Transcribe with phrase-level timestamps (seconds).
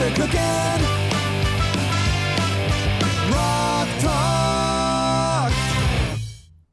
[0.00, 0.40] they're cooking.
[3.30, 5.52] Rock Talk!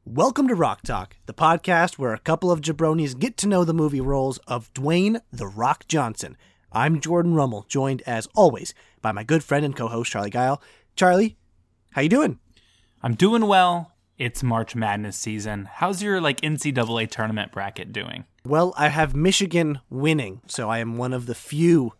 [0.06, 3.74] Welcome to Rock Talk, the podcast where a couple of jabronis get to know the
[3.74, 6.38] movie roles of Dwayne The Rock Johnson.
[6.72, 8.72] I'm Jordan Rummel, joined as always
[9.02, 10.62] by my good friend and co-host Charlie Guile.
[10.96, 11.36] Charlie,
[11.90, 12.38] how you doing?
[13.02, 13.92] I'm doing well.
[14.16, 15.68] It's March Madness season.
[15.70, 18.24] How's your like NCAA tournament bracket doing?
[18.46, 21.92] Well, I have Michigan winning, so I am one of the few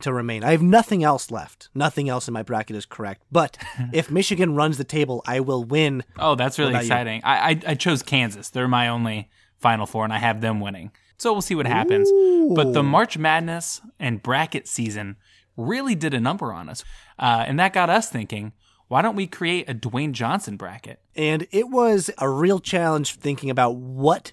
[0.00, 0.44] to remain.
[0.44, 1.68] I have nothing else left.
[1.74, 3.22] Nothing else in my bracket is correct.
[3.30, 3.58] But
[3.92, 6.04] if Michigan runs the table, I will win.
[6.18, 7.22] Oh, that's really exciting.
[7.24, 8.50] I, I I chose Kansas.
[8.50, 10.92] They're my only Final Four, and I have them winning.
[11.18, 12.08] So we'll see what happens.
[12.54, 15.16] But the March Madness and bracket season
[15.56, 16.84] really did a number on us,
[17.18, 18.52] uh, and that got us thinking.
[18.86, 20.98] Why don't we create a Dwayne Johnson bracket?
[21.14, 24.32] And it was a real challenge thinking about what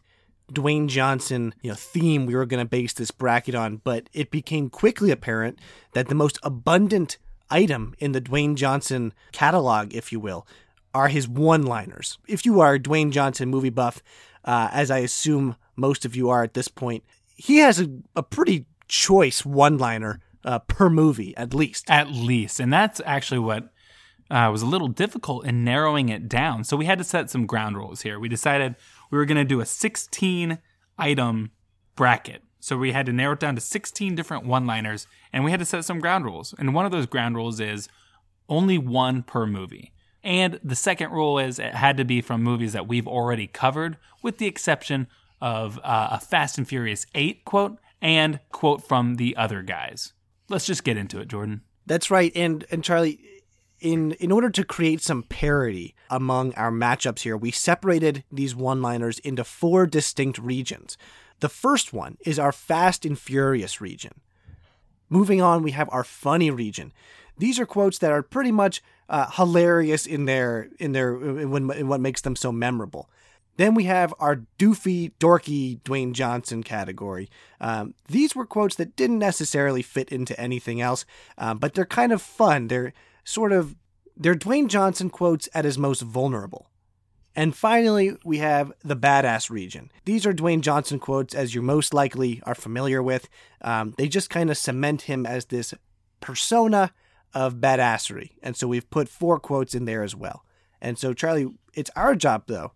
[0.52, 4.32] Dwayne Johnson, you know, theme we were going to base this bracket on, but it
[4.32, 5.60] became quickly apparent
[5.94, 7.18] that the most abundant
[7.50, 10.48] item in the Dwayne Johnson catalog, if you will,
[10.94, 12.18] are his one-liners.
[12.28, 14.02] If you are a Dwayne Johnson movie buff,
[14.44, 17.04] uh, as I assume most of you are at this point,
[17.36, 21.90] he has a, a pretty choice one-liner uh, per movie, at least.
[21.90, 22.60] At least.
[22.60, 23.72] And that's actually what
[24.32, 26.64] uh, was a little difficult in narrowing it down.
[26.64, 28.20] So we had to set some ground rules here.
[28.20, 28.76] We decided
[29.12, 30.60] we were going to do a 16
[30.98, 31.52] item
[31.96, 32.42] bracket.
[32.60, 35.60] So we had to narrow it down to 16 different one liners and we had
[35.60, 36.54] to set some ground rules.
[36.58, 37.88] And one of those ground rules is
[38.50, 39.92] only one per movie.
[40.24, 43.98] And the second rule is it had to be from movies that we've already covered,
[44.24, 45.08] with the exception
[45.40, 50.14] of uh, a Fast and Furious 8 quote and quote from the other guys.
[50.50, 51.62] Let's just get into it, Jordan.
[51.86, 52.32] That's right.
[52.36, 53.20] And and Charlie,
[53.80, 59.20] in in order to create some parity among our matchups here, we separated these one-liners
[59.20, 60.98] into four distinct regions.
[61.40, 64.22] The first one is our Fast and Furious region.
[65.10, 66.94] Moving on, we have our funny region.
[67.38, 71.70] These are quotes that are pretty much uh, hilarious in their in their in, when,
[71.72, 73.10] in what makes them so memorable.
[73.58, 77.30] Then we have our doofy, dorky Dwayne Johnson category.
[77.62, 81.06] Um, these were quotes that didn't necessarily fit into anything else,
[81.38, 82.68] uh, but they're kind of fun.
[82.68, 82.94] They're
[83.26, 83.76] sort of
[84.16, 86.70] they're Dwayne Johnson quotes at his most vulnerable.
[87.36, 89.92] And finally, we have the badass region.
[90.06, 93.28] These are Dwayne Johnson quotes, as you most likely are familiar with.
[93.62, 95.74] Um, they just kind of cement him as this
[96.22, 96.94] persona
[97.34, 98.32] of badassery.
[98.42, 100.46] And so we've put four quotes in there as well.
[100.82, 102.72] And so, Charlie, it's our job, though,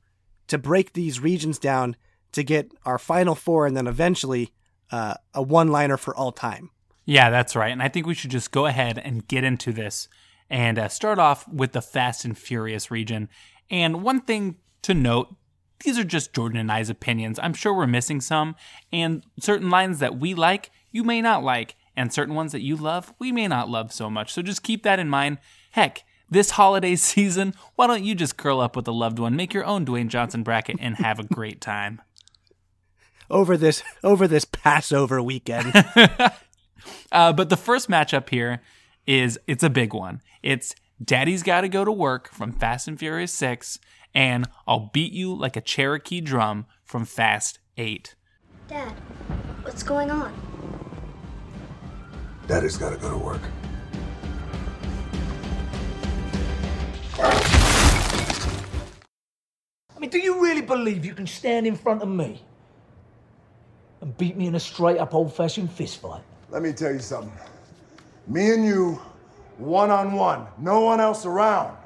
[0.47, 1.95] to break these regions down
[2.33, 4.51] to get our final four and then eventually
[4.91, 6.69] uh, a one liner for all time.
[7.05, 7.71] Yeah, that's right.
[7.71, 10.09] And I think we should just go ahead and get into this
[10.49, 13.29] and uh, start off with the Fast and Furious region.
[13.69, 15.35] And one thing to note
[15.83, 17.39] these are just Jordan and I's opinions.
[17.41, 18.55] I'm sure we're missing some,
[18.91, 22.75] and certain lines that we like, you may not like, and certain ones that you
[22.75, 24.33] love, we may not love so much.
[24.33, 25.37] So just keep that in mind.
[25.71, 29.53] Heck, this holiday season, why don't you just curl up with a loved one, make
[29.53, 32.01] your own Dwayne Johnson bracket, and have a great time?
[33.29, 35.73] Over this over this Passover weekend.
[37.11, 38.61] Uh, but the first matchup here
[39.05, 40.21] is it's a big one.
[40.41, 40.73] It's
[41.03, 43.77] Daddy's Got to Go to Work from Fast and Furious 6
[44.15, 48.15] and I'll Beat You Like a Cherokee Drum from Fast 8.
[48.69, 48.93] Dad,
[49.63, 50.33] what's going on?
[52.47, 53.41] Daddy's gotta go to work.
[59.93, 62.41] I mean, do you really believe you can stand in front of me
[63.99, 66.23] and beat me in a straight up old fashioned fist fight?
[66.49, 67.33] Let me tell you something.
[68.25, 69.01] Me and you,
[69.59, 71.77] one on one, no one else around.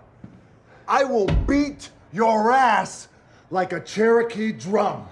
[0.87, 3.07] I will beat your ass
[3.49, 5.07] like a Cherokee drum.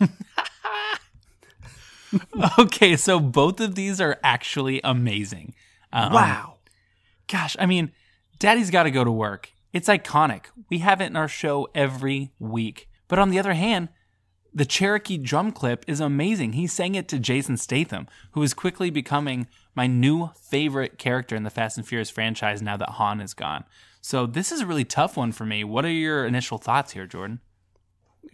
[2.58, 5.54] Okay, so both of these are actually amazing.
[5.92, 6.54] Um, wow.
[7.26, 7.92] Gosh, I mean,
[8.38, 9.52] Daddy's Got to Go to Work.
[9.72, 10.46] It's iconic.
[10.70, 12.88] We have it in our show every week.
[13.08, 13.90] But on the other hand,
[14.58, 16.54] the Cherokee drum clip is amazing.
[16.54, 19.46] He sang it to Jason Statham, who is quickly becoming
[19.76, 23.62] my new favorite character in the Fast and Furious franchise now that Han is gone.
[24.00, 25.62] So this is a really tough one for me.
[25.62, 27.38] What are your initial thoughts here, Jordan?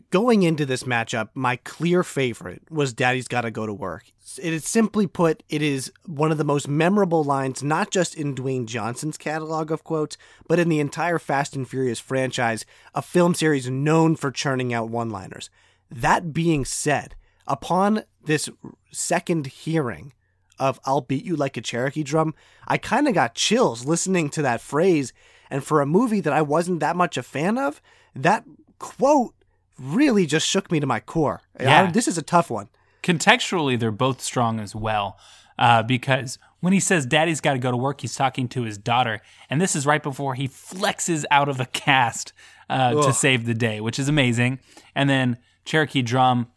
[0.08, 4.04] Going into this matchup, my clear favorite was Daddy's Gotta Go to Work.
[4.40, 8.34] It is simply put, it is one of the most memorable lines, not just in
[8.34, 10.16] Dwayne Johnson's catalog of quotes,
[10.48, 14.88] but in the entire Fast and Furious franchise, a film series known for churning out
[14.88, 15.50] one liners.
[15.90, 17.14] That being said,
[17.46, 18.48] upon this
[18.92, 20.12] second hearing
[20.58, 22.34] of I'll beat you like a Cherokee drum,
[22.66, 25.12] I kind of got chills listening to that phrase.
[25.50, 27.80] And for a movie that I wasn't that much a fan of,
[28.14, 28.44] that
[28.78, 29.34] quote
[29.78, 31.42] really just shook me to my core.
[31.60, 31.84] Yeah.
[31.84, 32.68] I- this is a tough one.
[33.02, 35.18] Contextually, they're both strong as well.
[35.56, 38.76] uh, because when he says daddy's got to go to work, he's talking to his
[38.76, 39.20] daughter.
[39.48, 42.32] And this is right before he flexes out of a cast
[42.68, 44.58] uh, to save the day, which is amazing.
[44.96, 46.48] And then Cherokee Drum,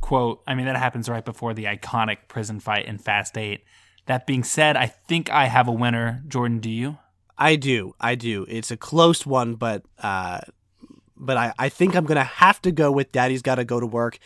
[0.00, 3.62] quote, I mean, that happens right before the iconic prison fight in Fast 8.
[4.06, 6.22] That being said, I think I have a winner.
[6.28, 6.98] Jordan, do you?
[7.38, 8.46] I do, I do.
[8.48, 10.40] It's a close one, but uh,
[11.16, 13.86] but I, I think I'm gonna have to go with Daddy's Got to Go to
[13.86, 14.18] Work.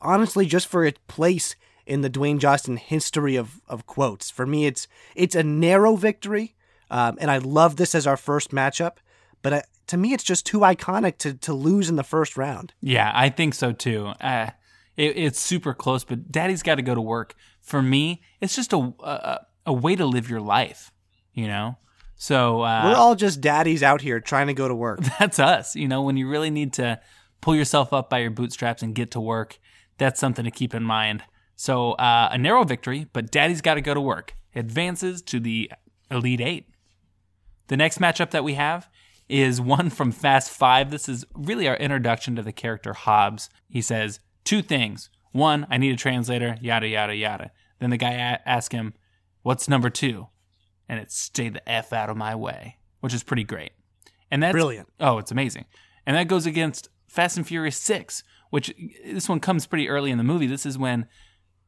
[0.00, 4.30] Honestly, just for its place in the Dwayne Johnson history of of quotes.
[4.30, 6.54] For me, it's it's a narrow victory,
[6.90, 8.98] um, and I love this as our first matchup.
[9.42, 12.74] But uh, to me, it's just too iconic to to lose in the first round.
[12.80, 14.12] Yeah, I think so too.
[14.20, 14.50] Uh,
[14.96, 17.34] it, it's super close, but Daddy's got to go to work.
[17.60, 20.92] For me, it's just a, a a way to live your life,
[21.32, 21.76] you know.
[22.16, 25.00] So uh, We're all just daddies out here trying to go to work.
[25.18, 25.76] that's us.
[25.76, 27.00] You know, when you really need to
[27.40, 29.58] pull yourself up by your bootstraps and get to work,
[29.98, 31.22] that's something to keep in mind.
[31.56, 34.34] So uh, a narrow victory, but Daddy's got to go to work.
[34.54, 35.70] Advances to the
[36.10, 36.68] Elite Eight.
[37.68, 38.88] The next matchup that we have
[39.28, 40.90] is one from Fast Five.
[40.90, 43.48] This is really our introduction to the character Hobbs.
[43.68, 45.10] He says two things.
[45.32, 47.50] One, I need a translator, yada, yada, yada.
[47.78, 48.94] Then the guy a- asks him,
[49.42, 50.28] What's number two?
[50.88, 53.72] And it's stay the F out of my way, which is pretty great.
[54.30, 54.88] And that's Brilliant.
[55.00, 55.66] Oh, it's amazing.
[56.06, 58.72] And that goes against Fast and Furious 6, which
[59.04, 60.46] this one comes pretty early in the movie.
[60.46, 61.06] This is when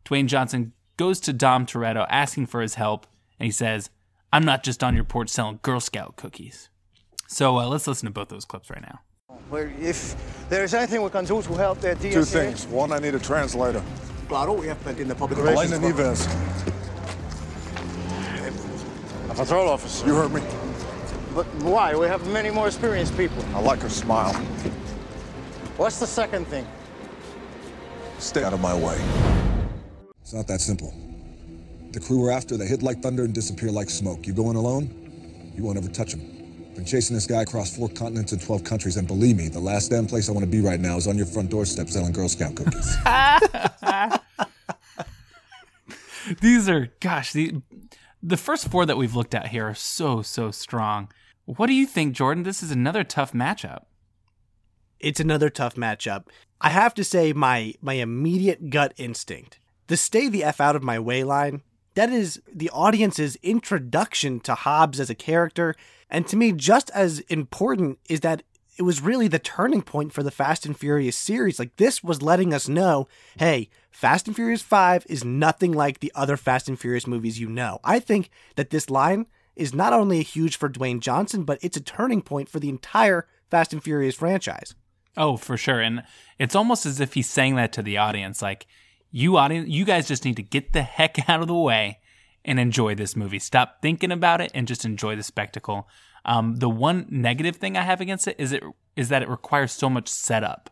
[0.04, 3.06] Dwayne Johnson goes to Dom Toretto asking for his help,
[3.38, 3.90] and he says,
[4.32, 6.70] I'm not just on your porch selling Girl Scout cookies.
[7.30, 9.00] So uh, let's listen to both those clips right now.
[9.50, 10.16] Well, if
[10.48, 12.12] there's anything we can do to help the DSS...
[12.12, 12.66] Two things.
[12.66, 13.82] One, I need a translator.
[14.28, 15.84] Claro, we have plenty in the public Elena relations...
[15.84, 16.26] Neves.
[19.30, 20.06] A patrol officer.
[20.06, 20.40] You heard me.
[21.34, 21.94] But why?
[21.94, 23.44] We have many more experienced people.
[23.54, 24.32] I like her smile.
[25.76, 26.66] What's the second thing?
[28.18, 28.98] Stay out of my way.
[30.22, 30.94] It's not that simple.
[31.92, 34.26] The crew we're after, they hit like thunder and disappear like smoke.
[34.26, 35.52] You going alone?
[35.54, 36.37] You won't ever touch them.
[36.78, 39.90] Been chasing this guy across four continents and 12 countries, and believe me, the last
[39.90, 42.28] damn place I want to be right now is on your front doorstep selling Girl
[42.28, 42.96] Scout cookies.
[46.40, 47.62] These are, gosh, the,
[48.22, 51.10] the first four that we've looked at here are so, so strong.
[51.46, 52.44] What do you think, Jordan?
[52.44, 53.86] This is another tough matchup.
[55.00, 56.26] It's another tough matchup.
[56.60, 59.58] I have to say, my my immediate gut instinct,
[59.88, 61.62] the "stay the f out of my way" line,
[61.96, 65.74] that is the audience's introduction to Hobbs as a character,
[66.10, 68.42] and to me, just as important is that
[68.78, 71.58] it was really the turning point for the Fast and Furious series.
[71.58, 76.12] Like this was letting us know, hey, Fast and Furious 5 is nothing like the
[76.14, 77.80] other Fast and Furious movies you know.
[77.82, 79.26] I think that this line
[79.56, 83.26] is not only huge for Dwayne Johnson, but it's a turning point for the entire
[83.50, 84.76] Fast and Furious franchise.
[85.16, 85.80] Oh, for sure.
[85.80, 86.04] And
[86.38, 88.66] it's almost as if he's saying that to the audience like,
[89.10, 91.98] you audience, you guys just need to get the heck out of the way
[92.44, 93.38] and enjoy this movie.
[93.38, 95.88] Stop thinking about it and just enjoy the spectacle.
[96.24, 98.62] Um, the one negative thing I have against it is it
[98.96, 100.70] is that it requires so much setup.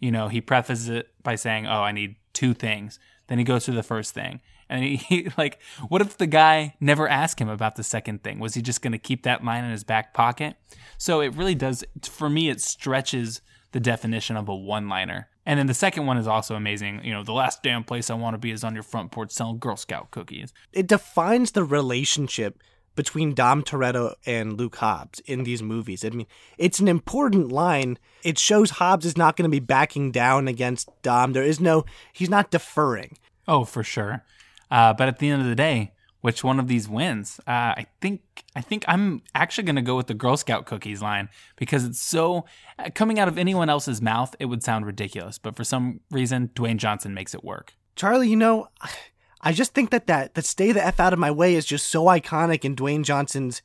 [0.00, 2.98] You know, he prefaces it by saying, "Oh, I need two things."
[3.28, 5.58] Then he goes through the first thing, and he, he like,
[5.88, 8.38] what if the guy never asked him about the second thing?
[8.38, 10.56] Was he just going to keep that line in his back pocket?
[10.98, 11.84] So it really does.
[12.02, 13.40] For me, it stretches
[13.72, 15.28] the definition of a one-liner.
[15.46, 17.04] And then the second one is also amazing.
[17.04, 19.30] You know, the last damn place I want to be is on your front porch
[19.30, 20.52] selling Girl Scout cookies.
[20.72, 22.60] It defines the relationship
[22.96, 26.04] between Dom Toretto and Luke Hobbs in these movies.
[26.04, 26.26] I mean,
[26.58, 27.98] it's an important line.
[28.24, 31.32] It shows Hobbs is not going to be backing down against Dom.
[31.32, 33.16] There is no, he's not deferring.
[33.46, 34.24] Oh, for sure.
[34.70, 35.92] Uh, but at the end of the day,
[36.26, 37.38] which one of these wins?
[37.46, 38.20] Uh, I think
[38.56, 42.00] I think I'm actually going to go with the Girl Scout cookies line because it's
[42.00, 42.46] so
[42.80, 45.38] uh, coming out of anyone else's mouth, it would sound ridiculous.
[45.38, 47.74] But for some reason, Dwayne Johnson makes it work.
[47.94, 48.66] Charlie, you know,
[49.40, 51.86] I just think that that, that stay the F out of my way is just
[51.86, 53.62] so iconic in Dwayne Johnson's,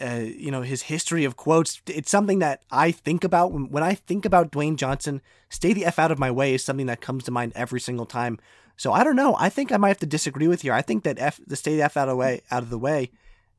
[0.00, 1.82] uh, you know, his history of quotes.
[1.88, 5.20] It's something that I think about when, when I think about Dwayne Johnson.
[5.50, 8.06] Stay the F out of my way is something that comes to mind every single
[8.06, 8.38] time.
[8.78, 9.36] So I don't know.
[9.38, 10.72] I think I might have to disagree with you.
[10.72, 13.10] I think that F, the state F out of the way, out of the way,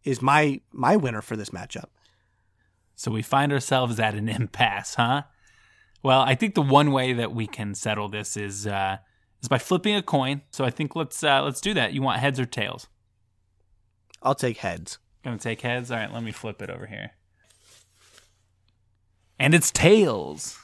[0.04, 1.90] is my my winner for this matchup.
[2.96, 5.24] So we find ourselves at an impasse, huh?
[6.02, 8.98] Well, I think the one way that we can settle this is uh,
[9.42, 10.42] is by flipping a coin.
[10.52, 11.92] So I think let's uh, let's do that.
[11.92, 12.88] You want heads or tails?
[14.24, 15.00] I'll take heads.
[15.26, 15.92] Gonna take heads.
[15.92, 17.12] All right, let me flip it over here.
[19.38, 20.58] And it's tails.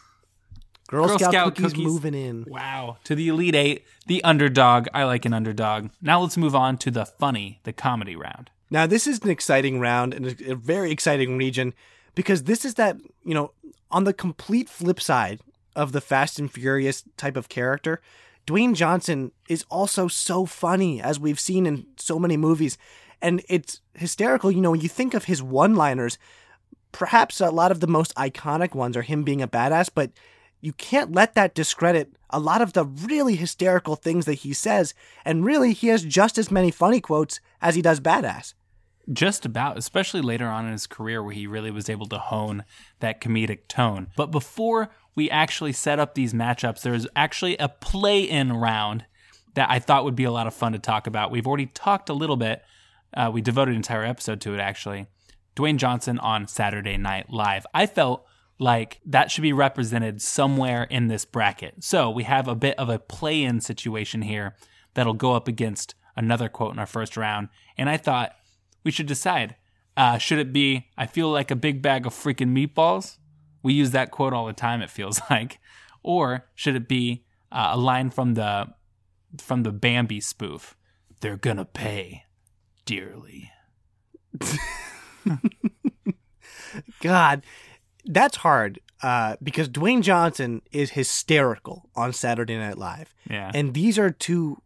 [0.88, 1.86] Girl, Girl Scout, Scout cookies, cookies.
[1.86, 2.46] moving in.
[2.48, 2.98] Wow.
[3.06, 4.88] To the Elite Eight, the underdog.
[4.94, 5.90] I like an underdog.
[6.02, 8.52] Now let's move on to the funny, the comedy round.
[8.70, 11.74] Now, this is an exciting round and a a very exciting region
[12.14, 13.52] because this is that, you know,
[13.92, 15.40] on the complete flip side
[15.76, 18.02] of the Fast and Furious type of character,
[18.48, 22.78] Dwayne Johnson is also so funny, as we've seen in so many movies.
[23.22, 26.18] And it's hysterical, you know, when you think of his one liners,
[26.92, 30.12] perhaps a lot of the most iconic ones are him being a badass, but
[30.62, 34.94] you can't let that discredit a lot of the really hysterical things that he says.
[35.24, 38.54] And really, he has just as many funny quotes as he does badass.
[39.12, 42.66] Just about, especially later on in his career where he really was able to hone
[43.00, 44.08] that comedic tone.
[44.18, 49.06] But before we actually set up these matchups, there's actually a play in round
[49.54, 51.32] that I thought would be a lot of fun to talk about.
[51.32, 52.64] We've already talked a little bit,
[53.16, 55.08] uh, we devoted an entire episode to it actually.
[55.56, 57.66] Dwayne Johnson on Saturday Night Live.
[57.74, 58.26] I felt
[58.60, 61.84] like that should be represented somewhere in this bracket.
[61.84, 64.56] So we have a bit of a play in situation here
[64.94, 67.50] that'll go up against another quote in our first round.
[67.78, 68.34] And I thought
[68.84, 69.56] we should decide
[69.98, 73.18] uh, should it be, I feel like a big bag of freaking meatballs?
[73.64, 75.60] We use that quote all the time, it feels like.
[76.04, 78.68] Or should it be uh, a line from the
[79.40, 80.76] from the Bambi spoof?
[81.22, 82.26] They're gonna pay
[82.86, 83.52] dearly.
[87.02, 87.44] God,
[88.06, 93.14] that's hard uh, because Dwayne Johnson is hysterical on Saturday Night Live.
[93.30, 93.52] Yeah.
[93.54, 94.62] And these are two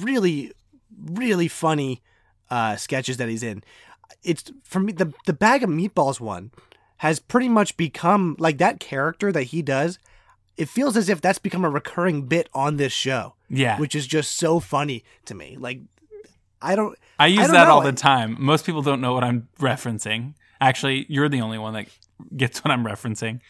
[0.00, 0.52] really,
[1.04, 2.02] really funny
[2.50, 3.62] uh, sketches that he's in.
[4.22, 6.50] It's for me the the bag of meatballs one
[6.98, 9.98] has pretty much become like that character that he does.
[10.56, 13.34] It feels as if that's become a recurring bit on this show.
[13.48, 13.78] Yeah.
[13.78, 15.56] which is just so funny to me.
[15.58, 15.80] Like,
[16.62, 16.96] I don't.
[17.18, 17.74] I use don't that know.
[17.74, 18.36] all the time.
[18.38, 20.34] Most people don't know what I'm referencing.
[20.60, 21.86] Actually, you're the only one that
[22.36, 23.40] gets what I'm referencing.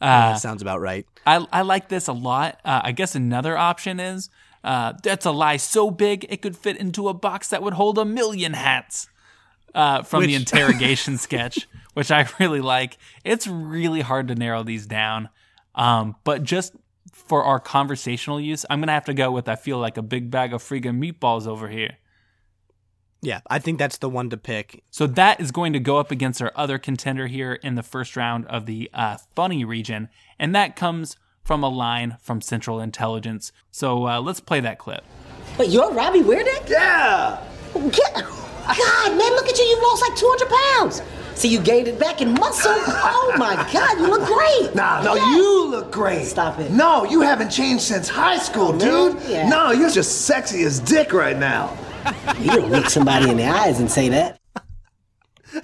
[0.00, 1.06] Uh, that sounds about right.
[1.26, 2.60] I, I like this a lot.
[2.64, 4.30] Uh, I guess another option is
[4.62, 7.98] uh, that's a lie so big it could fit into a box that would hold
[7.98, 9.08] a million hats
[9.74, 12.96] uh, from the interrogation sketch, which I really like.
[13.24, 15.28] It's really hard to narrow these down.
[15.74, 16.74] Um, but just
[17.12, 20.02] for our conversational use, I'm going to have to go with I feel like a
[20.02, 21.96] big bag of freaking meatballs over here.
[23.20, 24.84] Yeah, I think that's the one to pick.
[24.90, 28.16] So that is going to go up against our other contender here in the first
[28.16, 30.08] round of the uh, funny region,
[30.38, 33.50] and that comes from a line from Central Intelligence.
[33.72, 35.02] So uh, let's play that clip.
[35.56, 36.68] But you're Robbie Wheirdicht?
[36.68, 37.42] Yeah!
[37.74, 39.64] Get, God, man, look at you.
[39.64, 41.02] You've lost like 200 pounds.
[41.34, 42.70] See, you gained it back in muscle.
[42.72, 44.74] Oh my God, you look great.
[44.74, 45.36] Nah, no, Yeah.
[45.36, 46.24] you look great.
[46.26, 46.70] Stop it.
[46.70, 49.12] No, you haven't changed since high school, No?
[49.14, 49.22] dude.
[49.28, 49.48] Yeah.
[49.48, 51.76] No, you're just sexy as dick right now.
[52.40, 54.40] You don't look somebody in the eyes and say that.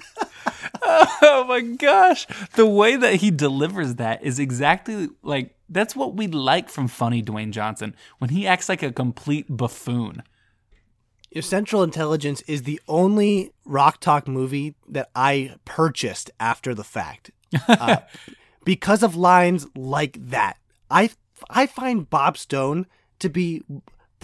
[0.87, 2.27] Oh my gosh.
[2.53, 7.23] The way that he delivers that is exactly like that's what we like from funny
[7.23, 10.21] Dwayne Johnson when he acts like a complete buffoon.
[11.31, 17.31] Your Central Intelligence is the only Rock Talk movie that I purchased after the fact
[17.67, 17.97] uh,
[18.63, 20.57] because of lines like that.
[20.89, 21.09] I
[21.49, 22.85] I find Bob Stone
[23.19, 23.63] to be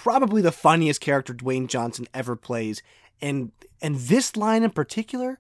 [0.04, 2.82] probably the funniest character Dwayne Johnson ever plays,
[3.22, 5.40] and and this line in particular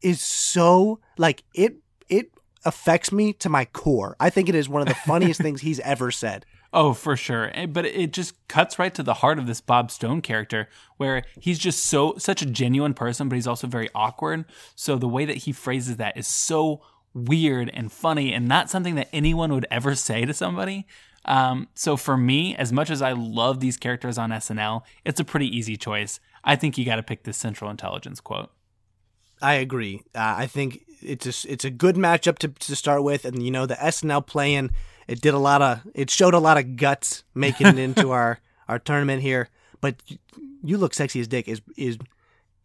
[0.00, 1.76] is so like it
[2.08, 2.32] it
[2.64, 4.16] affects me to my core.
[4.18, 6.44] I think it is one of the funniest things he's ever said.
[6.72, 7.50] Oh, for sure.
[7.54, 11.22] Eh, But it just cuts right to the heart of this Bob Stone character where
[11.38, 14.46] he's just so such a genuine person, but he's also very awkward.
[14.74, 16.82] So the way that he phrases that is so
[17.14, 20.86] weird and funny and not something that anyone would ever say to somebody.
[21.24, 25.24] Um, so for me, as much as I love these characters on SNL, it's a
[25.24, 26.20] pretty easy choice.
[26.44, 28.50] I think you got to pick this Central Intelligence quote.
[29.40, 30.02] I agree.
[30.14, 33.50] Uh, I think it's a, it's a good matchup to, to start with, and you
[33.50, 34.70] know the SNL playing
[35.08, 38.38] it did a lot of it showed a lot of guts making it into our
[38.68, 39.48] our tournament here.
[39.80, 40.18] But you,
[40.62, 41.98] you look sexy as dick is is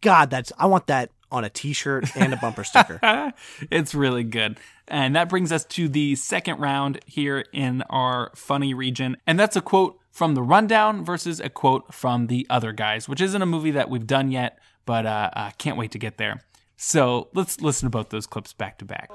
[0.00, 0.30] God.
[0.30, 3.32] That's I want that on a T-shirt and a bumper sticker.
[3.70, 4.58] it's really good.
[4.86, 9.16] And that brings us to the second round here in our funny region.
[9.26, 13.20] And that's a quote from the rundown versus a quote from the other guys, which
[13.20, 16.42] isn't a movie that we've done yet, but uh, uh, can't wait to get there.
[16.76, 19.10] So let's listen to both those clips back to back.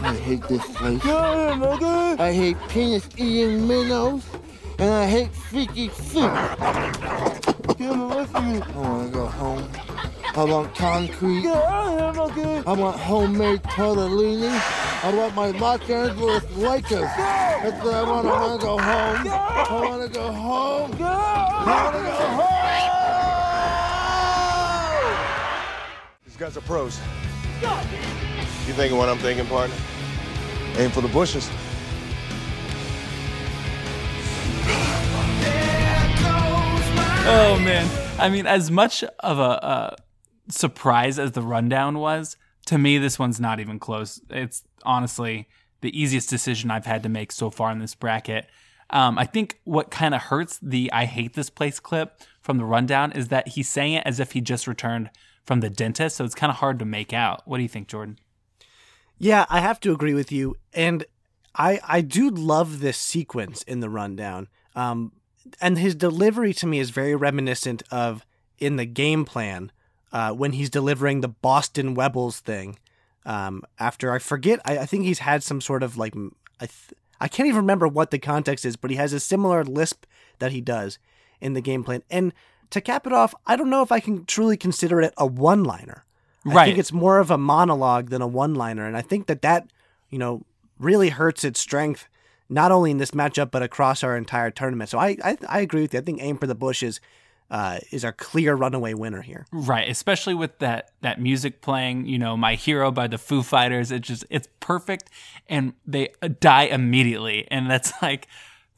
[0.00, 1.00] I hate this place.
[1.04, 4.24] I hate penis eating minnows.
[4.78, 6.30] And I hate freaky feet.
[7.78, 8.60] Come with me.
[8.60, 9.68] I want to go home.
[10.34, 11.46] I want concrete.
[11.46, 14.48] I want homemade tortellini.
[15.04, 17.02] I want my Los Angeles Lakers.
[17.02, 18.26] That's what I want.
[18.26, 19.28] I want to go home.
[19.28, 20.96] I want to go home.
[21.02, 22.48] I want to go home.
[26.24, 26.98] These guys are pros.
[27.60, 29.76] You thinking what I'm thinking, partner?
[30.78, 31.50] Aim for the bushes.
[37.24, 37.86] Oh man!
[38.18, 39.94] I mean, as much of a, uh
[40.48, 44.20] surprise as the rundown was, to me, this one's not even close.
[44.30, 45.48] It's honestly
[45.80, 48.46] the easiest decision I've had to make so far in this bracket.
[48.90, 52.64] Um, I think what kind of hurts the I hate this place clip from the
[52.64, 55.10] rundown is that he's saying it as if he just returned
[55.44, 56.16] from the dentist.
[56.16, 57.42] So it's kind of hard to make out.
[57.46, 58.18] What do you think, Jordan?
[59.18, 60.56] Yeah, I have to agree with you.
[60.72, 61.04] And
[61.54, 64.48] I I do love this sequence in the rundown.
[64.74, 65.12] Um,
[65.60, 68.24] and his delivery to me is very reminiscent of
[68.58, 69.72] in the game plan
[70.12, 72.78] uh, when he's delivering the Boston Webbles thing.
[73.24, 76.14] Um, after I forget, I, I think he's had some sort of like
[76.60, 79.62] I th- I can't even remember what the context is, but he has a similar
[79.64, 80.06] lisp
[80.40, 80.98] that he does
[81.40, 82.02] in the game plan.
[82.10, 82.32] And
[82.70, 85.62] to cap it off, I don't know if I can truly consider it a one
[85.62, 86.04] liner.
[86.44, 86.56] Right.
[86.56, 88.86] I think it's more of a monologue than a one liner.
[88.86, 89.68] And I think that that,
[90.10, 90.44] you know,
[90.80, 92.08] really hurts its strength,
[92.48, 94.90] not only in this matchup, but across our entire tournament.
[94.90, 96.00] So I, I, I agree with you.
[96.00, 97.00] I think Aim for the Bush is,
[97.52, 99.46] uh, is our clear runaway winner here.
[99.52, 103.92] Right, especially with that that music playing, you know, My Hero by the Foo Fighters,
[103.92, 105.10] it just it's perfect
[105.48, 108.26] and they uh, die immediately and that's like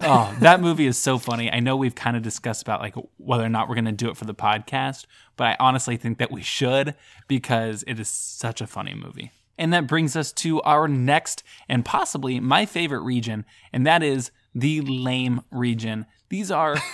[0.00, 1.50] oh, that movie is so funny.
[1.52, 4.10] I know we've kind of discussed about like whether or not we're going to do
[4.10, 6.96] it for the podcast, but I honestly think that we should
[7.28, 9.30] because it is such a funny movie.
[9.56, 14.32] And that brings us to our next and possibly my favorite region, and that is
[14.52, 16.06] the lame region.
[16.28, 16.76] These are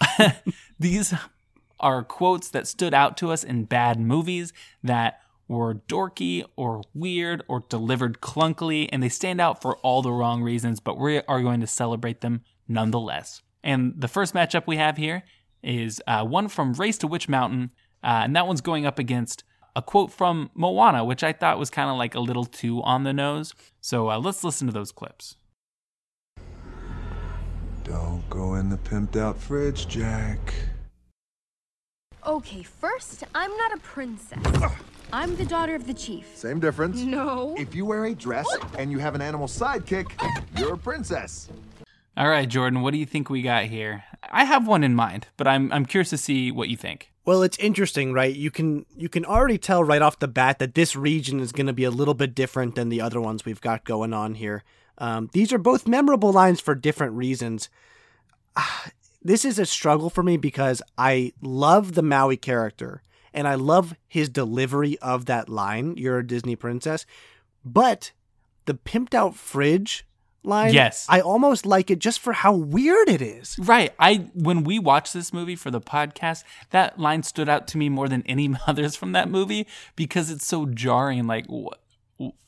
[0.78, 1.14] these
[1.80, 4.52] are quotes that stood out to us in bad movies
[4.82, 10.12] that were dorky or weird or delivered clunkily, and they stand out for all the
[10.12, 13.42] wrong reasons, but we are going to celebrate them nonetheless.
[13.62, 15.22] And the first matchup we have here
[15.62, 17.70] is uh, one from Race to Witch Mountain,
[18.02, 21.70] uh, and that one's going up against a quote from Moana, which I thought was
[21.70, 23.54] kind of like a little too on the nose.
[23.80, 25.36] So uh, let's listen to those clips.
[27.86, 30.52] Don't go in the pimped out fridge, Jack.
[32.26, 34.72] Okay, first, I'm not a princess.
[35.12, 36.26] I'm the daughter of the chief.
[36.34, 37.00] Same difference.
[37.02, 37.54] No.
[37.56, 40.06] If you wear a dress and you have an animal sidekick,
[40.58, 41.48] you're a princess.
[42.16, 44.02] All right, Jordan, what do you think we got here?
[44.32, 47.12] I have one in mind, but I'm I'm curious to see what you think.
[47.24, 48.34] Well, it's interesting, right?
[48.34, 51.68] You can you can already tell right off the bat that this region is going
[51.68, 54.64] to be a little bit different than the other ones we've got going on here.
[54.98, 57.68] Um, these are both memorable lines for different reasons.
[58.56, 58.86] Ah,
[59.22, 63.02] This is a struggle for me because I love the Maui character
[63.34, 67.04] and I love his delivery of that line, "You're a Disney princess,"
[67.64, 68.12] but
[68.64, 70.06] the pimped out fridge
[70.42, 71.06] line, Yes.
[71.08, 73.58] I almost like it just for how weird it is.
[73.58, 73.92] Right.
[73.98, 77.88] I when we watched this movie for the podcast, that line stood out to me
[77.88, 81.26] more than any others from that movie because it's so jarring.
[81.26, 81.74] Like, wh-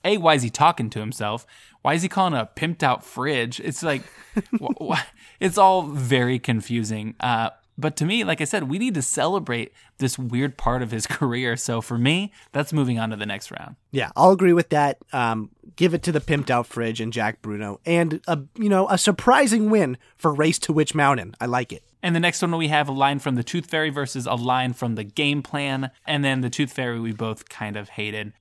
[0.05, 1.45] a, why is he talking to himself?
[1.83, 3.61] Why is he calling a pimped out fridge?
[3.61, 4.03] It's like,
[4.61, 5.03] wh- wh-
[5.41, 7.15] it's all very confusing.
[7.21, 10.91] Uh, but to me, like I said, we need to celebrate this weird part of
[10.91, 11.57] his career.
[11.57, 13.77] So for me, that's moving on to the next round.
[13.93, 14.99] Yeah, I'll agree with that.
[15.13, 18.89] Um, give it to the pimped out fridge and Jack Bruno, and a you know
[18.89, 21.37] a surprising win for Race to Witch Mountain.
[21.41, 21.85] I like it.
[22.03, 24.73] And the next one we have a line from the Tooth Fairy versus a line
[24.73, 25.91] from the game plan.
[26.07, 28.33] And then the Tooth Fairy we both kind of hated.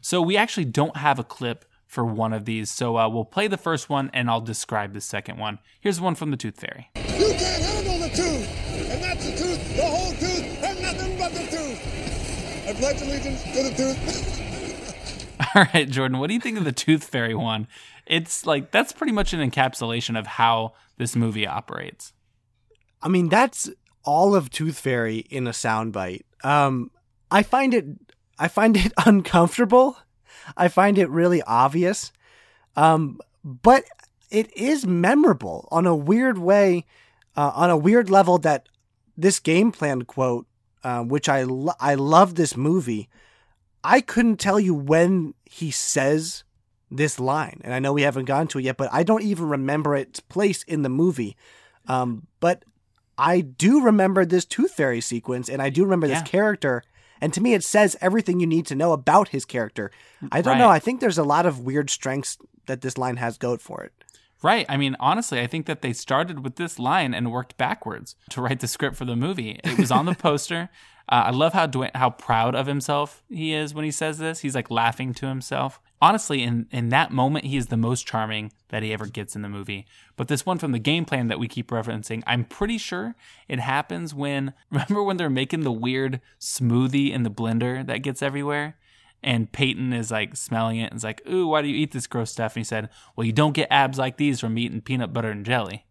[0.00, 2.70] So we actually don't have a clip for one of these.
[2.70, 5.58] So uh, we'll play the first one and I'll describe the second one.
[5.80, 6.88] Here's one from the Tooth Fairy.
[6.94, 11.32] You can't handle the tooth, and that's the tooth, the whole tooth, and nothing but
[11.32, 12.68] the tooth.
[12.68, 15.50] I pledge allegiance to the tooth.
[15.56, 17.66] All right, Jordan, what do you think of the Tooth Fairy one?
[18.06, 22.12] It's like that's pretty much an encapsulation of how this movie operates.
[23.02, 23.68] I mean, that's
[24.04, 26.22] all of Tooth Fairy in a soundbite.
[26.44, 26.92] Um,
[27.30, 27.86] I find it,
[28.38, 29.96] I find it uncomfortable.
[30.56, 32.12] I find it really obvious.
[32.76, 33.84] Um, but
[34.30, 36.84] it is memorable on a weird way,
[37.36, 38.68] uh, on a weird level that
[39.16, 40.46] this game plan quote,
[40.84, 43.08] uh, which I, lo- I love this movie.
[43.82, 46.44] I couldn't tell you when he says
[46.90, 47.60] this line.
[47.64, 50.20] And I know we haven't gotten to it yet, but I don't even remember its
[50.20, 51.36] place in the movie.
[51.86, 52.64] Um, but
[53.18, 56.20] I do remember this Tooth Fairy sequence, and I do remember Yeah.
[56.20, 56.82] this character.
[57.20, 59.90] And to me, it says everything you need to know about his character.
[60.32, 60.58] I don't Right.
[60.58, 60.68] know.
[60.70, 63.92] I think there's a lot of weird strengths that this line has going for it.
[64.42, 64.64] Right.
[64.70, 68.40] I mean, honestly, I think that they started with this line and worked backwards to
[68.40, 69.60] write the script for the movie.
[69.62, 70.70] It was on the poster.
[71.10, 74.40] Uh, I love how Dwayne, how proud of himself he is when he says this.
[74.40, 75.80] He's like laughing to himself.
[76.00, 79.42] Honestly, in in that moment, he is the most charming that he ever gets in
[79.42, 79.86] the movie.
[80.16, 83.16] But this one from the game plan that we keep referencing, I'm pretty sure
[83.48, 88.22] it happens when remember when they're making the weird smoothie in the blender that gets
[88.22, 88.76] everywhere.
[89.22, 92.06] And Peyton is like smelling it and is like, Ooh, why do you eat this
[92.06, 92.54] gross stuff?
[92.54, 95.44] And he said, Well, you don't get abs like these from eating peanut butter and
[95.44, 95.86] jelly.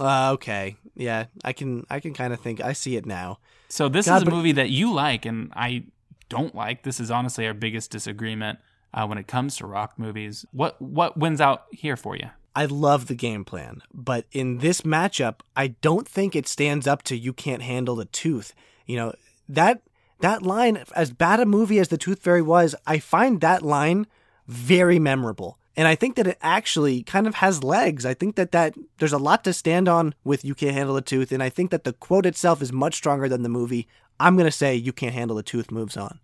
[0.00, 3.38] Uh, okay, yeah, I can I can kind of think I see it now.
[3.68, 5.84] So this God, is a movie that you like and I
[6.28, 6.82] don't like.
[6.82, 8.58] This is honestly our biggest disagreement
[8.92, 10.44] uh, when it comes to rock movies.
[10.52, 12.30] What what wins out here for you?
[12.54, 17.04] I love the game plan, but in this matchup, I don't think it stands up
[17.04, 18.52] to you can't handle the tooth.
[18.84, 19.12] You know,
[19.48, 19.82] that
[20.20, 24.06] that line, as bad a movie as The Tooth Fairy was, I find that line
[24.48, 25.58] very memorable.
[25.78, 28.04] And I think that it actually kind of has legs.
[28.04, 31.00] I think that, that there's a lot to stand on with You Can't Handle the
[31.00, 31.30] Tooth.
[31.30, 33.86] And I think that the quote itself is much stronger than the movie.
[34.18, 36.18] I'm going to say You Can't Handle the Tooth moves on.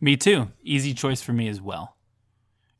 [0.00, 0.52] Me too.
[0.62, 1.96] Easy choice for me as well.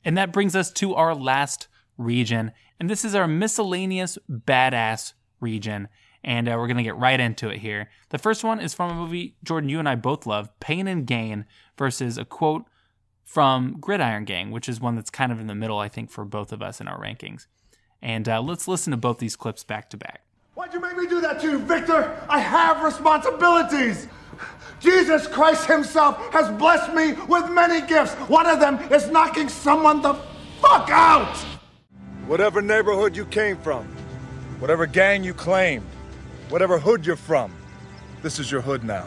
[0.04, 1.66] And that brings us to our last
[1.98, 2.52] region.
[2.78, 5.88] And this is our miscellaneous badass region.
[6.22, 7.90] And uh, we're going to get right into it here.
[8.10, 11.08] The first one is from a movie, Jordan, you and I both love Pain and
[11.08, 11.44] Gain
[11.76, 12.66] versus a quote
[13.30, 16.24] from Gridiron Gang, which is one that's kind of in the middle, I think, for
[16.24, 17.46] both of us in our rankings.
[18.02, 20.22] And uh, let's listen to both these clips back to back.
[20.54, 22.20] Why'd you make me do that to you, Victor?
[22.28, 24.08] I have responsibilities.
[24.80, 28.14] Jesus Christ Himself has blessed me with many gifts.
[28.28, 30.14] One of them is knocking someone the
[30.60, 31.36] fuck out.
[32.26, 33.86] Whatever neighborhood you came from,
[34.58, 35.86] whatever gang you claimed,
[36.48, 37.54] whatever hood you're from,
[38.22, 39.06] this is your hood now.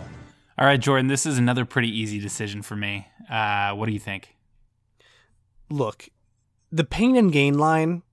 [0.57, 3.07] All right, Jordan, this is another pretty easy decision for me.
[3.29, 4.35] Uh, what do you think?
[5.69, 6.09] Look,
[6.71, 8.03] the pain and gain line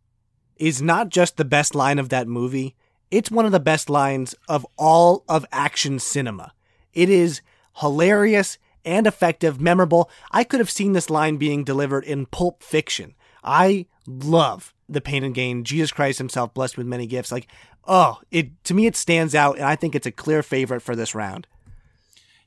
[0.57, 2.77] is not just the best line of that movie,
[3.11, 6.53] it's one of the best lines of all of action cinema.
[6.93, 7.41] It is
[7.77, 10.11] hilarious and effective, memorable.
[10.31, 13.15] I could have seen this line being delivered in Pulp Fiction.
[13.43, 15.65] I love the pain and gain.
[15.65, 17.33] Jesus Christ himself blessed with many gifts.
[17.33, 17.47] Like,
[17.87, 20.95] oh, it to me it stands out and I think it's a clear favorite for
[20.95, 21.47] this round.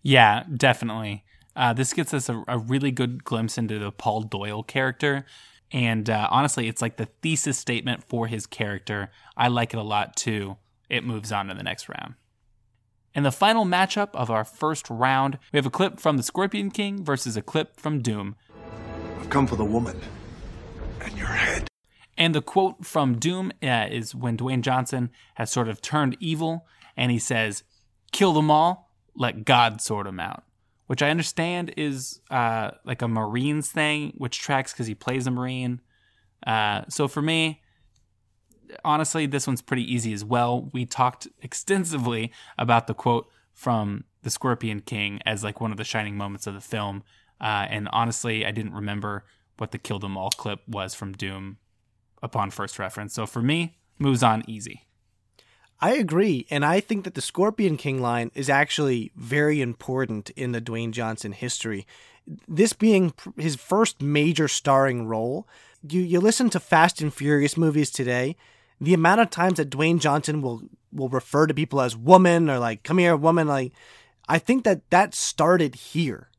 [0.02, 1.23] Yeah, definitely.
[1.56, 5.26] Uh, this gets us a, a, really good glimpse into the Paul Doyle character.
[5.72, 9.12] And uh, honestly, it's like the thesis statement for his character.
[9.38, 10.58] I like it a lot too.
[10.89, 12.16] It moves on to the next round.
[13.16, 16.72] In the final matchup of our first round, we have a clip from the Scorpion
[16.72, 18.36] King versus a clip from Doom.
[19.20, 20.00] I've come for the woman
[21.02, 21.68] and your head.
[22.18, 26.66] And the quote from Doom uh, is when Dwayne Johnson has sort of turned evil
[26.98, 27.63] and he says,
[28.12, 30.44] Kill them all, let God sort them out
[30.88, 35.32] which I understand is uh, like a Marines thing, which tracks because he plays a
[35.32, 35.82] Marine.
[36.46, 37.62] Uh, so for me,
[38.84, 40.69] honestly, this one's pretty easy as well.
[40.74, 45.84] We talked extensively about the quote from the Scorpion King as like one of the
[45.84, 47.04] shining moments of the film.
[47.39, 49.26] Uh, and honestly, I didn't remember
[49.58, 51.58] what the Kill Them All clip was from Doom
[52.22, 53.13] upon first reference.
[53.13, 54.86] So for me, moves on easy.
[55.84, 60.54] I agree, and I think that the Scorpion King line is actually very important in
[60.54, 61.86] the Dwayne Johnson history.
[62.48, 65.46] This being his first major starring role,
[65.86, 68.38] you you listen to Fast and Furious movies today,
[68.80, 70.62] the amount of times that Dwayne Johnson will
[70.93, 73.74] will refer to people as woman or like come here woman like
[74.30, 76.30] I think that that started here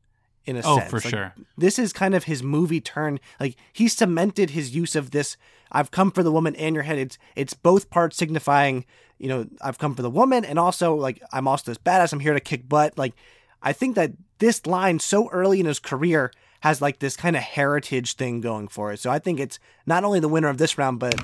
[0.46, 0.90] in a oh, sense.
[0.90, 1.34] for like, sure.
[1.56, 3.20] This is kind of his movie turn.
[3.40, 5.36] Like he cemented his use of this.
[5.72, 6.98] I've come for the woman and your head.
[6.98, 8.84] It's it's both parts signifying
[9.18, 12.12] you know, I've come for the woman and also like I'm also this badass.
[12.12, 12.98] I'm here to kick butt.
[12.98, 13.14] Like
[13.62, 17.42] I think that this line so early in his career has like this kind of
[17.42, 19.00] heritage thing going for it.
[19.00, 21.14] So I think it's not only the winner of this round, but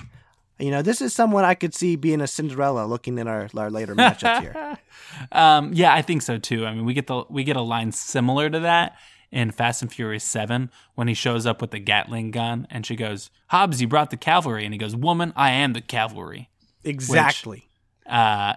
[0.59, 3.71] you know, this is someone I could see being a Cinderella looking in our, our
[3.71, 4.79] later matchups here.
[5.33, 6.67] um, yeah, I think so too.
[6.67, 8.97] I mean, we get the we get a line similar to that
[9.33, 12.97] in Fast and Furious 7 when he shows up with the Gatling gun and she
[12.97, 14.65] goes, Hobbs, you brought the cavalry.
[14.65, 16.51] And he goes, Woman, I am the cavalry.
[16.85, 17.69] Exactly.
[18.05, 18.55] Which, uh,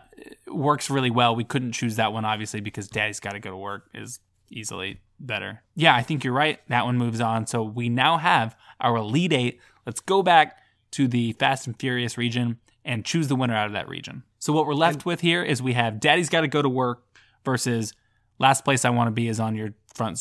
[0.47, 1.35] works really well.
[1.35, 5.01] We couldn't choose that one obviously because Daddy's got to go to work is easily
[5.19, 5.61] better.
[5.75, 6.59] Yeah, I think you're right.
[6.69, 7.47] That one moves on.
[7.47, 9.59] So we now have our Elite Eight.
[9.85, 10.59] Let's go back
[10.91, 14.23] to the Fast and Furious region and choose the winner out of that region.
[14.39, 17.03] So what we're left with here is we have Daddy's got to go to work
[17.45, 17.93] versus
[18.39, 20.19] last place I want to be is on your front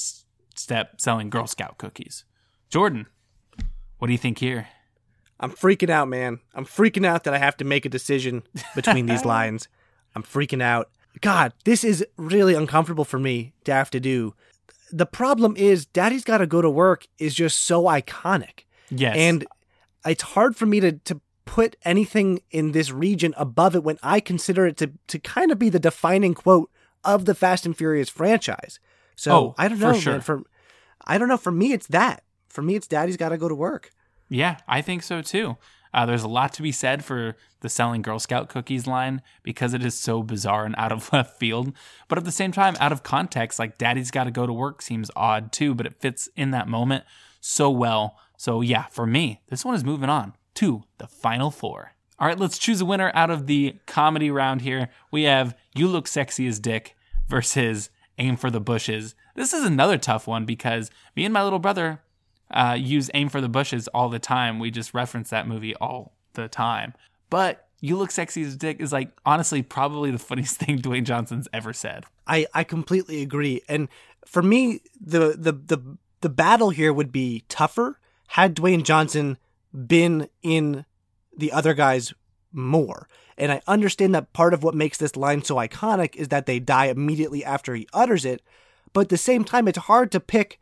[0.62, 2.24] step selling Girl Scout cookies.
[2.70, 3.06] Jordan,
[3.98, 4.68] what do you think here?
[5.38, 6.38] I'm freaking out, man.
[6.54, 8.44] I'm freaking out that I have to make a decision
[8.74, 9.68] between these lines.
[10.14, 10.88] I'm freaking out.
[11.20, 14.34] God, this is really uncomfortable for me to have to do.
[14.92, 18.64] The problem is, Daddy's Gotta Go to Work is just so iconic.
[18.90, 19.16] Yes.
[19.16, 19.46] And
[20.06, 24.20] it's hard for me to, to put anything in this region above it when I
[24.20, 26.70] consider it to, to kind of be the defining quote
[27.04, 28.78] of the Fast and Furious franchise.
[29.16, 30.12] So oh, I don't know, for sure.
[30.12, 30.20] man.
[30.20, 30.42] For
[31.06, 31.36] I don't know.
[31.36, 32.24] For me, it's that.
[32.48, 33.90] For me, it's Daddy's Gotta Go to Work.
[34.28, 35.56] Yeah, I think so too.
[35.94, 39.74] Uh, there's a lot to be said for the selling Girl Scout cookies line because
[39.74, 41.72] it is so bizarre and out of left field.
[42.08, 44.80] But at the same time, out of context, like Daddy's got to go to work
[44.80, 47.04] seems odd too, but it fits in that moment
[47.40, 48.16] so well.
[48.36, 51.92] So yeah, for me, this one is moving on to the final four.
[52.18, 54.88] All right, let's choose a winner out of the comedy round here.
[55.10, 56.96] We have You Look Sexy as Dick
[57.28, 57.90] versus
[58.22, 59.14] Aim for the Bushes.
[59.34, 62.00] This is another tough one because me and my little brother
[62.52, 64.58] uh, use aim for the bushes all the time.
[64.58, 66.94] We just reference that movie all the time.
[67.30, 71.04] But you look sexy as a dick is like honestly probably the funniest thing Dwayne
[71.04, 72.04] Johnson's ever said.
[72.26, 73.62] I, I completely agree.
[73.68, 73.88] And
[74.24, 79.36] for me, the, the the the battle here would be tougher had Dwayne Johnson
[79.74, 80.84] been in
[81.36, 82.14] the other guys
[82.52, 83.08] more.
[83.36, 86.58] And I understand that part of what makes this line so iconic is that they
[86.58, 88.42] die immediately after he utters it.
[88.92, 90.60] But at the same time, it's hard to pick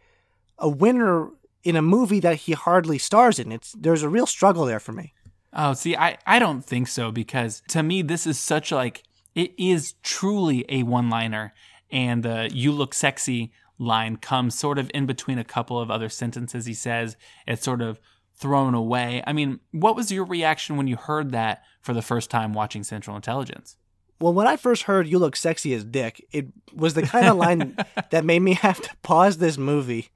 [0.59, 1.31] a winner
[1.63, 3.53] in a movie that he hardly stars in.
[3.53, 5.13] It's there's a real struggle there for me.
[5.53, 9.03] Oh, see, I, I don't think so because to me this is such like
[9.35, 11.53] it is truly a one liner
[11.91, 16.09] and the you look sexy line comes sort of in between a couple of other
[16.09, 17.17] sentences he says.
[17.47, 17.99] It's sort of
[18.41, 19.23] thrown away.
[19.27, 22.83] I mean, what was your reaction when you heard that for the first time watching
[22.83, 23.77] Central Intelligence?
[24.19, 27.37] Well, when I first heard "You look sexy as Dick," it was the kind of
[27.37, 27.77] line
[28.11, 30.09] that made me have to pause this movie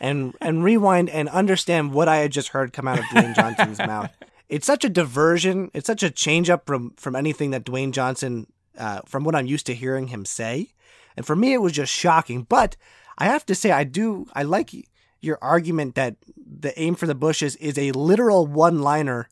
[0.00, 3.78] and and rewind and understand what I had just heard come out of Dwayne Johnson's
[3.86, 4.10] mouth.
[4.48, 5.70] It's such a diversion.
[5.72, 8.46] It's such a change up from from anything that Dwayne Johnson,
[8.76, 10.68] uh, from what I'm used to hearing him say,
[11.16, 12.42] and for me it was just shocking.
[12.42, 12.76] But
[13.16, 14.74] I have to say, I do I like
[15.20, 19.28] your argument that the aim for the bushes is a literal one liner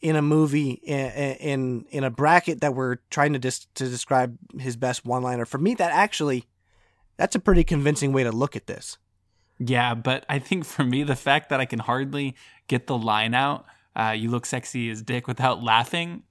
[0.00, 1.06] in a movie in,
[1.36, 5.44] in in a bracket that we're trying to dis- to describe his best one liner.
[5.44, 6.44] For me, that actually
[7.16, 8.98] that's a pretty convincing way to look at this.
[9.58, 12.34] Yeah, but I think for me, the fact that I can hardly
[12.66, 16.24] get the line out, uh, you look sexy as dick without laughing,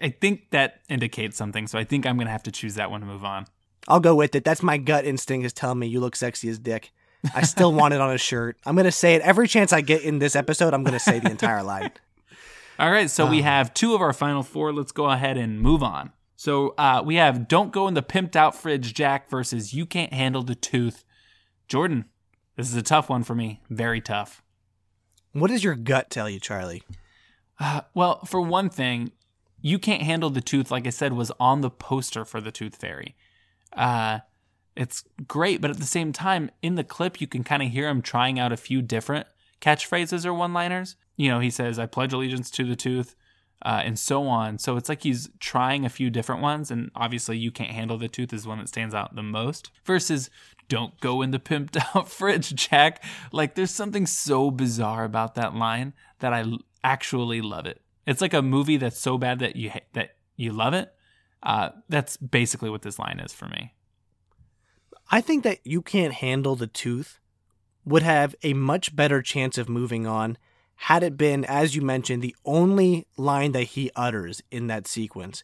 [0.00, 1.66] I think that indicates something.
[1.66, 3.46] So I think I'm going to have to choose that one to move on.
[3.88, 4.44] I'll go with it.
[4.44, 6.92] That's my gut instinct is telling me you look sexy as dick.
[7.34, 8.56] I still want it on a shirt.
[8.64, 10.74] I'm going to say it every chance I get in this episode.
[10.74, 11.90] I'm going to say the entire line.
[12.78, 14.72] All right, so we have two of our final four.
[14.72, 16.12] Let's go ahead and move on.
[16.36, 20.12] So uh, we have Don't Go in the Pimped Out Fridge Jack versus You Can't
[20.12, 21.04] Handle the Tooth.
[21.66, 22.04] Jordan,
[22.54, 23.60] this is a tough one for me.
[23.68, 24.40] Very tough.
[25.32, 26.84] What does your gut tell you, Charlie?
[27.58, 29.10] Uh, well, for one thing,
[29.60, 32.76] You Can't Handle the Tooth, like I said, was on the poster for the Tooth
[32.76, 33.16] Fairy.
[33.72, 34.20] Uh,
[34.78, 37.88] it's great, but at the same time, in the clip, you can kind of hear
[37.88, 39.26] him trying out a few different
[39.60, 40.94] catchphrases or one liners.
[41.16, 43.16] You know, he says, I pledge allegiance to the tooth,
[43.62, 44.58] uh, and so on.
[44.58, 48.06] So it's like he's trying a few different ones, and obviously, you can't handle the
[48.06, 49.72] tooth is one that stands out the most.
[49.84, 50.30] Versus,
[50.68, 53.02] don't go in the pimped out fridge, Jack.
[53.32, 56.44] Like, there's something so bizarre about that line that I
[56.84, 57.80] actually love it.
[58.06, 60.94] It's like a movie that's so bad that you that you love it.
[61.42, 63.72] Uh, that's basically what this line is for me.
[65.10, 67.18] I think that you can't handle the tooth
[67.84, 70.36] would have a much better chance of moving on
[70.82, 75.42] had it been, as you mentioned, the only line that he utters in that sequence.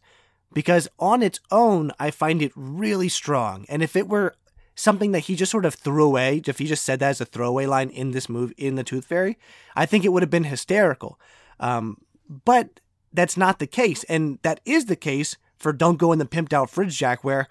[0.53, 3.67] Because on its own, I find it really strong.
[3.69, 4.37] And if it were
[4.77, 7.25] something that he just sort of threw away, if he just said that as a
[7.25, 9.39] throwaway line in this movie, in The Tooth Fairy,
[9.75, 11.19] I think it would have been hysterical.
[11.59, 11.99] Um,
[12.29, 12.81] but
[13.13, 14.05] that's not the case.
[14.05, 17.49] And that is the case for Don't Go in the Pimped Out Fridge Jack, where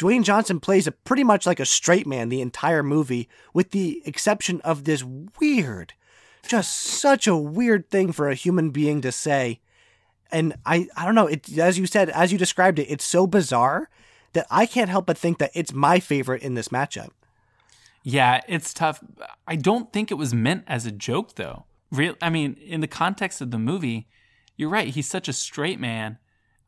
[0.00, 4.00] Dwayne Johnson plays a pretty much like a straight man the entire movie, with the
[4.06, 5.92] exception of this weird,
[6.46, 9.60] just such a weird thing for a human being to say.
[10.32, 13.26] And I, I don't know, it, as you said, as you described it, it's so
[13.26, 13.90] bizarre
[14.32, 17.10] that I can't help but think that it's my favorite in this matchup.
[18.02, 19.04] Yeah, it's tough.
[19.46, 21.66] I don't think it was meant as a joke, though.
[21.92, 24.08] Real, I mean, in the context of the movie,
[24.56, 24.88] you're right.
[24.88, 26.16] He's such a straight man.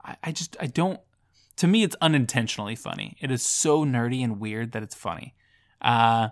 [0.04, 1.00] I, I just, I don't
[1.56, 3.16] to me it's unintentionally funny.
[3.20, 5.34] It is so nerdy and weird that it's funny.
[5.80, 6.30] Uh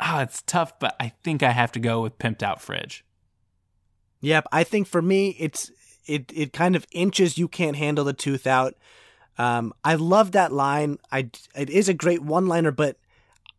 [0.00, 3.04] ah, it's tough, but I think I have to go with pimped out fridge.
[4.20, 5.70] Yep, I think for me it's
[6.06, 8.74] it it kind of inches you can't handle the tooth out.
[9.36, 10.98] Um, I love that line.
[11.10, 12.96] I it is a great one liner, but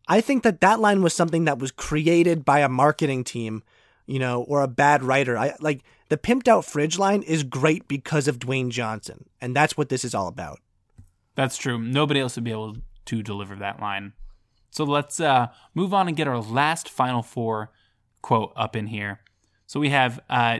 [0.08, 3.62] I think that that line was something that was created by a marketing team,
[4.06, 5.36] you know, or a bad writer.
[5.36, 9.76] I like the pimped out fridge line is great because of Dwayne Johnson, and that's
[9.76, 10.60] what this is all about.
[11.36, 11.78] That's true.
[11.78, 14.14] Nobody else would be able to deliver that line.
[14.70, 17.70] So let's uh, move on and get our last Final Four
[18.22, 19.20] quote up in here.
[19.66, 20.58] So we have uh,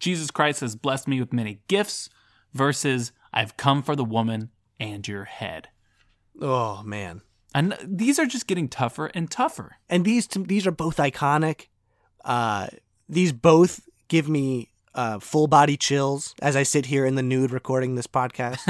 [0.00, 2.10] Jesus Christ has blessed me with many gifts
[2.52, 4.50] versus I've come for the woman
[4.80, 5.68] and your head.
[6.40, 7.22] Oh man.
[7.54, 9.76] And these are just getting tougher and tougher.
[9.88, 11.66] And these these are both iconic.
[12.24, 12.68] Uh,
[13.08, 17.50] these both give me uh, full body chills as I sit here in the nude
[17.50, 18.60] recording this podcast.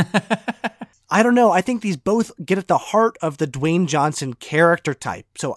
[1.12, 1.53] I don't know.
[1.53, 5.27] I think these both get at the heart of the Dwayne Johnson character type.
[5.37, 5.57] So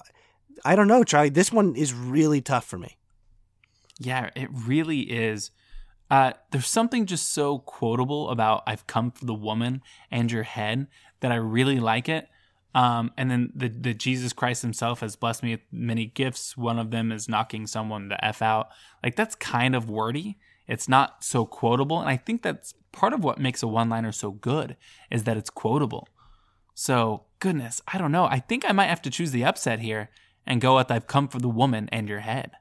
[0.66, 1.30] I don't know, Charlie.
[1.30, 2.98] This one is really tough for me.
[3.98, 5.52] Yeah, it really is.
[6.12, 10.88] Uh, there's something just so quotable about "I've come for the woman and your head"
[11.22, 12.28] that I really like it.
[12.76, 16.58] Um, and then the the Jesus Christ Himself has blessed me with many gifts.
[16.58, 18.68] One of them is knocking someone the f out.
[19.02, 20.38] Like that's kind of wordy
[20.68, 22.00] it's not so quotable.
[22.00, 24.78] And I think that's part of what makes a one liner so good
[25.12, 26.08] is that it's quotable.
[26.74, 28.26] So, goodness, I don't know.
[28.26, 30.10] I think I might have to choose the upset here
[30.48, 32.52] and go with I've come for the woman and your head.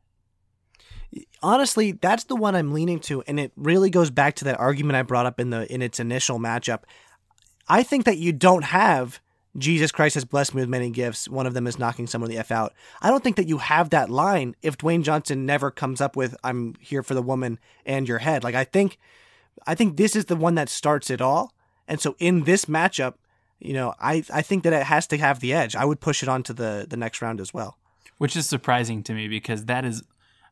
[1.43, 4.97] Honestly, that's the one I'm leaning to, and it really goes back to that argument
[4.97, 6.83] I brought up in the in its initial matchup.
[7.69, 9.21] I think that you don't have
[9.57, 11.29] Jesus Christ has blessed me with many gifts.
[11.29, 12.75] One of them is knocking someone the F out.
[13.01, 16.37] I don't think that you have that line if Dwayne Johnson never comes up with
[16.43, 18.43] I'm here for the woman and your head.
[18.43, 18.99] Like I think
[19.67, 21.53] I think this is the one that starts it all.
[21.87, 23.15] And so in this matchup,
[23.61, 25.77] you know, I, I think that it has to have the edge.
[25.77, 27.79] I would push it on to the, the next round as well.
[28.19, 30.03] Which is surprising to me because that is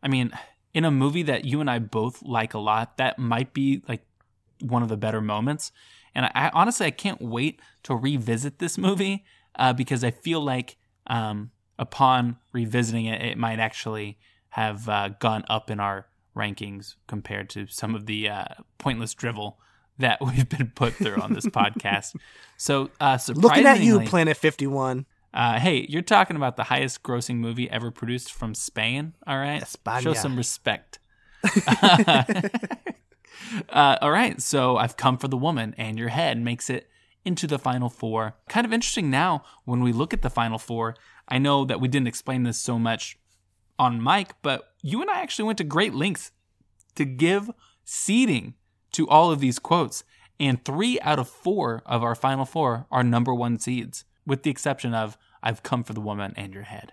[0.02, 0.32] I mean,
[0.74, 4.04] in a movie that you and I both like a lot, that might be like
[4.60, 5.70] one of the better moments.
[6.14, 9.24] And I, I honestly I can't wait to revisit this movie
[9.56, 14.18] uh, because I feel like um, upon revisiting it, it might actually
[14.50, 18.44] have uh, gone up in our rankings compared to some of the uh,
[18.78, 19.58] pointless drivel
[19.98, 22.16] that we've been put through on this podcast.
[22.58, 25.06] So, uh, looking at you, Planet Fifty One.
[25.34, 29.14] Uh, hey, you're talking about the highest grossing movie ever produced from Spain.
[29.26, 30.00] All right, España.
[30.00, 31.00] show some respect.
[33.68, 36.88] Uh, all right, so I've come for the woman, and your head makes it
[37.24, 38.34] into the final four.
[38.48, 40.96] Kind of interesting now when we look at the final four.
[41.28, 43.18] I know that we didn't explain this so much
[43.78, 46.32] on mic, but you and I actually went to great lengths
[46.96, 47.50] to give
[47.84, 48.54] seeding
[48.92, 50.04] to all of these quotes.
[50.38, 54.50] And three out of four of our final four are number one seeds, with the
[54.50, 56.92] exception of I've come for the woman and your head.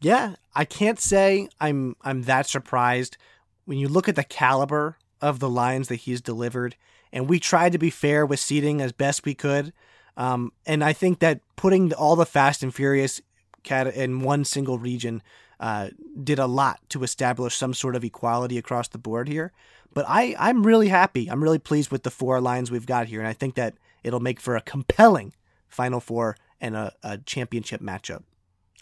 [0.00, 3.16] Yeah, I can't say I'm I'm that surprised.
[3.64, 6.74] When you look at the caliber of the lines that he's delivered,
[7.12, 9.72] and we tried to be fair with seeding as best we could.
[10.16, 13.20] Um, and I think that putting all the Fast and Furious
[13.62, 15.22] cat in one single region
[15.62, 15.90] uh,
[16.22, 19.52] did a lot to establish some sort of equality across the board here.
[19.94, 21.30] But I, I'm really happy.
[21.30, 24.20] I'm really pleased with the four lines we've got here, and I think that it'll
[24.20, 25.32] make for a compelling
[25.68, 28.24] Final Four and a, a championship matchup.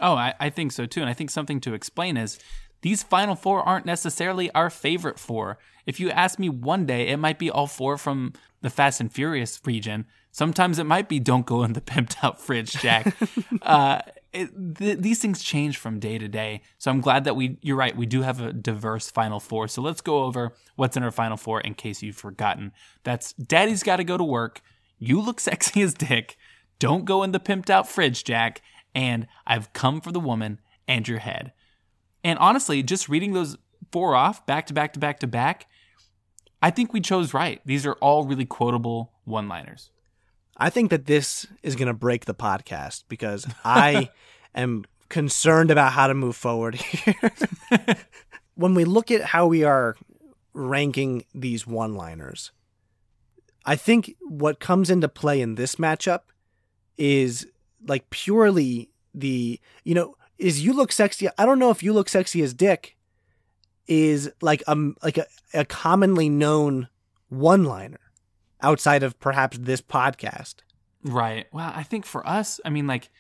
[0.01, 1.03] Oh, I, I think so too.
[1.03, 2.39] And I think something to explain is
[2.81, 5.59] these final four aren't necessarily our favorite four.
[5.85, 9.13] If you ask me one day, it might be all four from the Fast and
[9.13, 10.07] Furious region.
[10.33, 13.15] Sometimes it might be don't go in the pimped out fridge, Jack.
[13.63, 14.01] uh,
[14.33, 16.63] it, th- these things change from day to day.
[16.79, 19.69] So I'm glad that we, you're right, we do have a diverse final four.
[19.69, 22.73] So let's go over what's in our final four in case you've forgotten.
[23.03, 24.61] That's Daddy's Gotta Go to Work,
[24.99, 26.37] You Look Sexy as Dick,
[26.79, 28.63] Don't Go in the Pimped Out Fridge, Jack,
[28.95, 31.53] and I've Come for the Woman and Your Head.
[32.23, 33.57] And honestly, just reading those
[33.91, 35.67] four off back to back to back to back,
[36.63, 37.61] I think we chose right.
[37.65, 39.91] These are all really quotable one liners.
[40.61, 44.11] I think that this is going to break the podcast because I
[44.55, 47.33] am concerned about how to move forward here.
[48.57, 49.97] when we look at how we are
[50.53, 52.53] ranking these one liners,
[53.65, 56.21] I think what comes into play in this matchup
[56.99, 57.47] is
[57.87, 61.29] like purely the, you know, is you look sexy.
[61.39, 62.99] I don't know if you look sexy as Dick
[63.87, 66.89] is like a like a, a commonly known
[67.29, 68.10] one liner
[68.63, 70.57] outside of perhaps this podcast.
[71.03, 71.47] Right.
[71.53, 73.11] Well, I think for us, I mean, like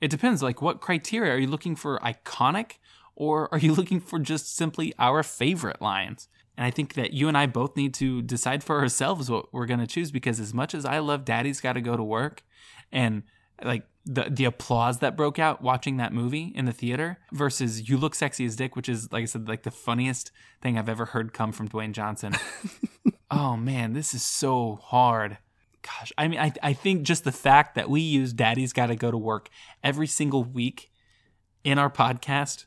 [0.00, 0.42] it depends.
[0.42, 1.98] Like, what criteria are you looking for?
[2.00, 2.72] Iconic,
[3.16, 6.28] or are you looking for just simply our favorite lines?
[6.56, 9.66] And I think that you and I both need to decide for ourselves what we're
[9.66, 12.42] going to choose because as much as I love Daddy's Got to Go to Work
[12.90, 13.22] and
[13.62, 17.98] like the the applause that broke out watching that movie in the theater versus You
[17.98, 21.04] Look Sexy as Dick, which is like I said, like the funniest thing I've ever
[21.04, 22.34] heard come from Dwayne Johnson.
[23.30, 25.36] oh man, this is so hard.
[25.82, 28.96] Gosh, I mean, I I think just the fact that we use Daddy's Got to
[28.96, 29.50] Go to Work
[29.84, 30.90] every single week
[31.62, 32.64] in our podcast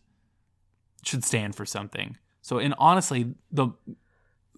[1.03, 2.17] should stand for something.
[2.43, 3.69] So, and honestly, the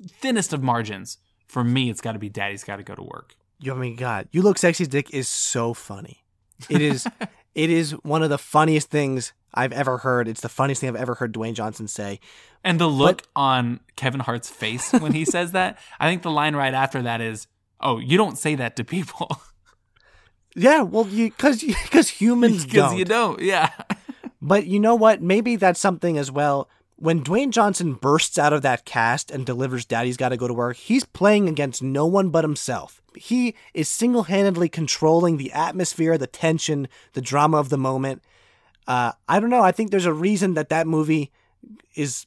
[0.08, 1.17] thinnest of margins
[1.48, 3.36] for me, it's got to be Daddy's Got to Go to Work.
[3.60, 6.23] You, I mean, God, You Look Sexy as Dick is so funny.
[6.69, 7.08] It is
[7.56, 10.28] it is one of the funniest things I've ever heard.
[10.28, 12.19] It's the funniest thing I've ever heard Dwayne Johnson say.
[12.63, 16.32] And the look but, on Kevin Hart's face when he says that, I think the
[16.32, 17.47] line right after that is,
[17.80, 19.30] "Oh, you don't say that to people."
[20.55, 23.41] Yeah, well, you because because humans because you don't.
[23.41, 23.72] Yeah.
[24.41, 25.22] but you know what?
[25.22, 26.70] Maybe that's something as well.
[26.96, 30.78] When Dwayne Johnson bursts out of that cast and delivers Daddy's Gotta Go to Work,
[30.78, 36.28] he's playing against no one but himself he is single handedly controlling the atmosphere, the
[36.28, 38.24] tension, the drama of the moment.
[38.88, 39.62] Uh, I don't know.
[39.62, 41.32] I think there's a reason that that movie
[41.96, 42.26] is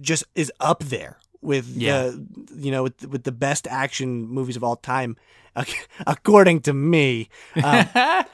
[0.00, 2.10] just is up there with yeah.
[2.10, 5.16] the you know with, with the best action movies of all time,
[6.06, 7.28] according to me.
[7.62, 7.88] Um,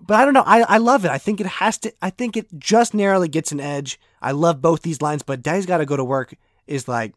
[0.00, 0.44] but I don't know.
[0.46, 1.10] I, I love it.
[1.10, 1.92] I think it has to.
[2.00, 4.00] I think it just narrowly gets an edge.
[4.20, 6.34] I love both these lines, but Daddy's got to go to work
[6.66, 7.14] is like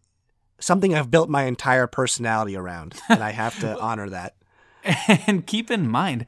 [0.60, 4.36] something I've built my entire personality around, and I have to honor that.
[5.28, 6.26] And keep in mind,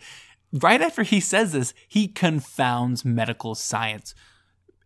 [0.53, 4.15] right after he says this, he confounds medical science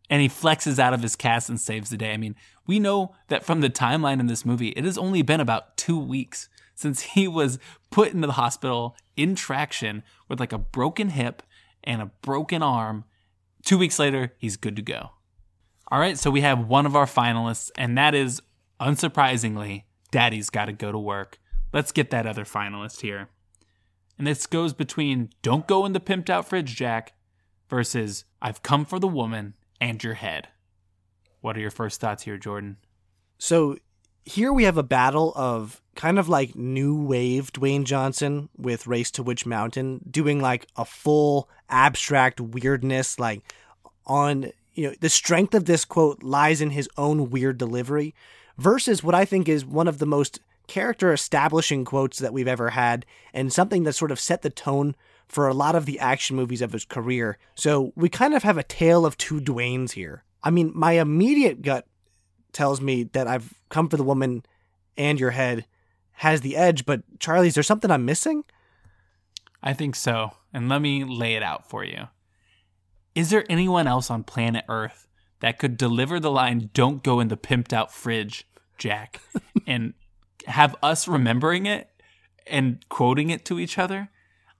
[0.09, 2.13] and he flexes out of his cast and saves the day.
[2.13, 5.39] I mean, we know that from the timeline in this movie, it has only been
[5.39, 7.59] about two weeks since he was
[7.91, 11.43] put into the hospital in traction with like a broken hip
[11.89, 13.03] and a broken arm.
[13.65, 15.09] Two weeks later, he's good to go.
[15.91, 18.43] All right, so we have one of our finalists, and that is,
[18.79, 21.39] unsurprisingly, Daddy's Gotta Go to Work.
[21.73, 23.29] Let's get that other finalist here.
[24.19, 27.13] And this goes between Don't Go in the Pimped Out Fridge, Jack,
[27.69, 30.49] versus I've Come for the Woman and Your Head.
[31.41, 32.77] What are your first thoughts here, Jordan?
[33.39, 33.77] So
[34.29, 39.09] here we have a battle of kind of like new wave Dwayne Johnson with Race
[39.11, 43.41] to Witch Mountain doing like a full abstract weirdness like
[44.05, 48.13] on you know the strength of this quote lies in his own weird delivery
[48.57, 52.69] versus what I think is one of the most character establishing quotes that we've ever
[52.69, 54.95] had and something that sort of set the tone
[55.27, 57.39] for a lot of the action movies of his career.
[57.55, 60.23] So we kind of have a tale of two Dwaynes here.
[60.43, 61.87] I mean, my immediate gut
[62.53, 64.43] tells me that I've come for the woman
[64.97, 65.65] and your head
[66.13, 68.43] has the edge, but Charlie, is there something I'm missing?
[69.63, 70.31] I think so.
[70.53, 72.07] And let me lay it out for you.
[73.15, 75.07] Is there anyone else on planet Earth
[75.39, 78.47] that could deliver the line, don't go in the pimped out fridge,
[78.77, 79.21] Jack,
[79.67, 79.93] and
[80.47, 81.89] have us remembering it
[82.47, 84.09] and quoting it to each other?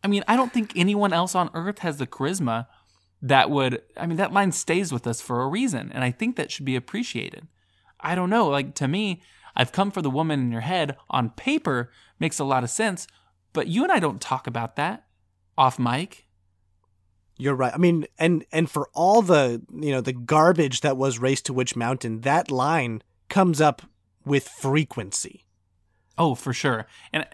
[0.03, 2.67] I mean, I don't think anyone else on earth has the charisma
[3.21, 5.91] that would, I mean, that line stays with us for a reason.
[5.93, 7.47] And I think that should be appreciated.
[7.99, 8.47] I don't know.
[8.47, 9.21] Like, to me,
[9.55, 13.07] I've come for the woman in your head on paper makes a lot of sense,
[13.53, 15.05] but you and I don't talk about that
[15.57, 16.27] off mic.
[17.37, 17.73] You're right.
[17.73, 21.53] I mean, and and for all the you know the garbage that was Race to
[21.53, 23.81] Witch Mountain, that line comes up
[24.25, 25.45] with frequency.
[26.17, 26.85] Oh, for sure.
[27.13, 27.25] And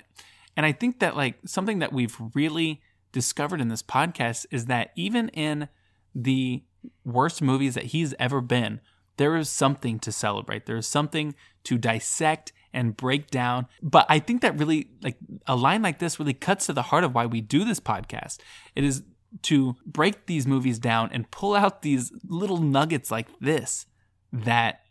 [0.56, 4.92] and I think that like something that we've really discovered in this podcast is that
[4.96, 5.70] even in
[6.14, 6.64] the
[7.04, 8.82] worst movies that he's ever been,
[9.18, 10.66] there is something to celebrate.
[10.66, 11.36] There is something
[11.66, 13.68] to dissect and break down.
[13.82, 17.04] But I think that really like a line like this really cuts to the heart
[17.04, 18.40] of why we do this podcast.
[18.76, 19.04] It is
[19.44, 23.86] to break these movies down and pull out these little nuggets like this
[24.32, 24.82] that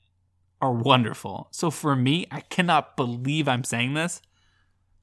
[0.61, 1.49] are wonderful.
[1.51, 4.23] So for me, I cannot believe I'm saying this.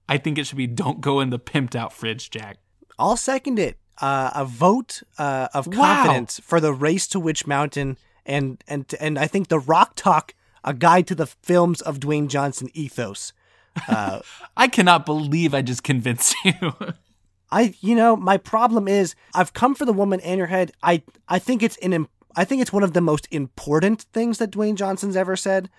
[0.10, 2.58] I think it should be don't go in the pimped out fridge, Jack.
[2.98, 3.78] I'll second it.
[4.00, 5.76] Uh, a vote uh, of Wow.
[6.04, 10.34] confidence for the race to Witch Mountain, and and and I think the Rock Talk,
[10.64, 13.34] a guide to the films of Dwayne Johnson ethos.
[13.88, 14.22] Uh,
[14.58, 16.74] I cannot believe I just convinced you.
[17.52, 20.72] I, you know, my problem is I've come for the woman and your head.
[20.82, 24.52] I, I think it's an, I think it's one of the most important things that
[24.52, 25.70] Dwayne Johnson's ever said.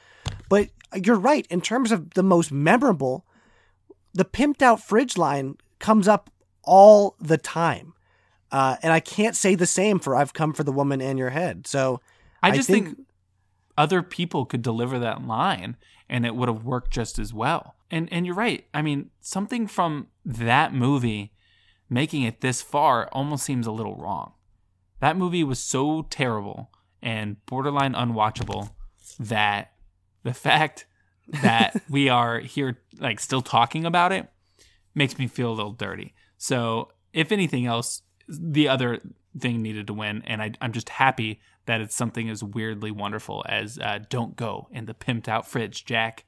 [0.48, 3.24] But you're right in terms of the most memorable.
[4.12, 6.30] The pimped out fridge line comes up
[6.62, 7.94] all the time,
[8.52, 11.30] uh, and I can't say the same for I've come for the woman and your
[11.30, 11.66] head.
[11.66, 12.00] So
[12.42, 12.98] I just think,
[13.76, 15.76] other people could deliver that line
[16.08, 17.76] and it would have worked just as well.
[17.90, 18.66] And and you're right.
[18.74, 21.32] I mean, something from that movie
[21.88, 24.32] making it this far almost seems a little wrong.
[25.00, 26.70] That movie was so terrible
[27.02, 28.70] and borderline unwatchable
[29.18, 29.72] that
[30.22, 30.86] the fact
[31.42, 34.30] that we are here like still talking about it
[34.94, 36.14] makes me feel a little dirty.
[36.38, 39.00] So, if anything else, the other
[39.38, 43.44] thing needed to win, and I, I'm just happy that it's something as weirdly wonderful
[43.48, 46.24] as uh, "Don't Go" in the pimped out fridge, Jack.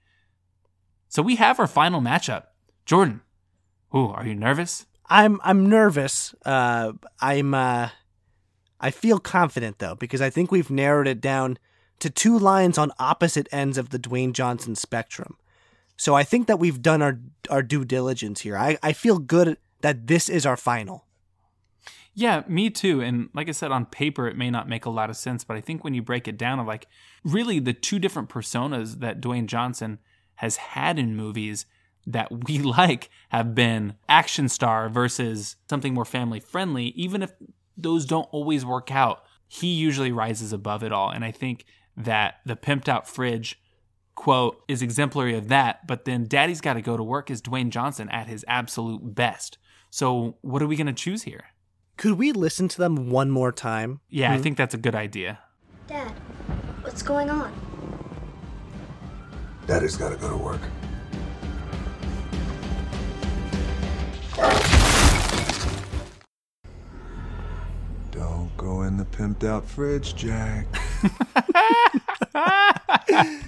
[1.09, 2.45] So we have our final matchup,
[2.85, 3.21] Jordan.
[3.95, 4.87] Ooh, are you nervous?
[5.07, 6.35] I'm I'm nervous.
[6.45, 7.91] Uh, I'm uh,
[8.81, 11.59] I feel confident though because I think we've narrowed it down
[12.01, 15.37] to two lines on opposite ends of the Dwayne Johnson spectrum.
[15.97, 17.21] So I think that we've done our
[17.51, 18.57] our due diligence here.
[18.57, 21.05] I, I feel good that this is our final.
[22.15, 23.01] Yeah, me too.
[23.01, 25.57] And like I said, on paper, it may not make a lot of sense, but
[25.57, 26.87] I think when you break it down, of like
[27.25, 29.99] really the two different personas that Dwayne Johnson
[30.37, 31.67] has had in movies
[32.07, 37.33] that we like have been action star versus something more family friendly, even if
[37.77, 39.25] those don't always work out.
[39.49, 41.11] He usually rises above it all.
[41.11, 41.65] And I think
[41.97, 43.61] that the pimped out fridge
[44.15, 45.87] quote is exemplary of that.
[45.87, 49.59] But then Daddy's Got to Go to Work is Dwayne Johnson at his absolute best.
[49.91, 51.45] So what are we going to choose here?
[51.97, 54.01] Could we listen to them one more time?
[54.09, 54.43] Yeah, I Hmm?
[54.43, 55.39] think that's a good idea.
[55.87, 56.11] Dad,
[56.83, 57.53] what's going on?
[59.67, 60.61] Daddy's gotta go to work.
[68.11, 70.67] Don't go in the pimped out fridge, Jack.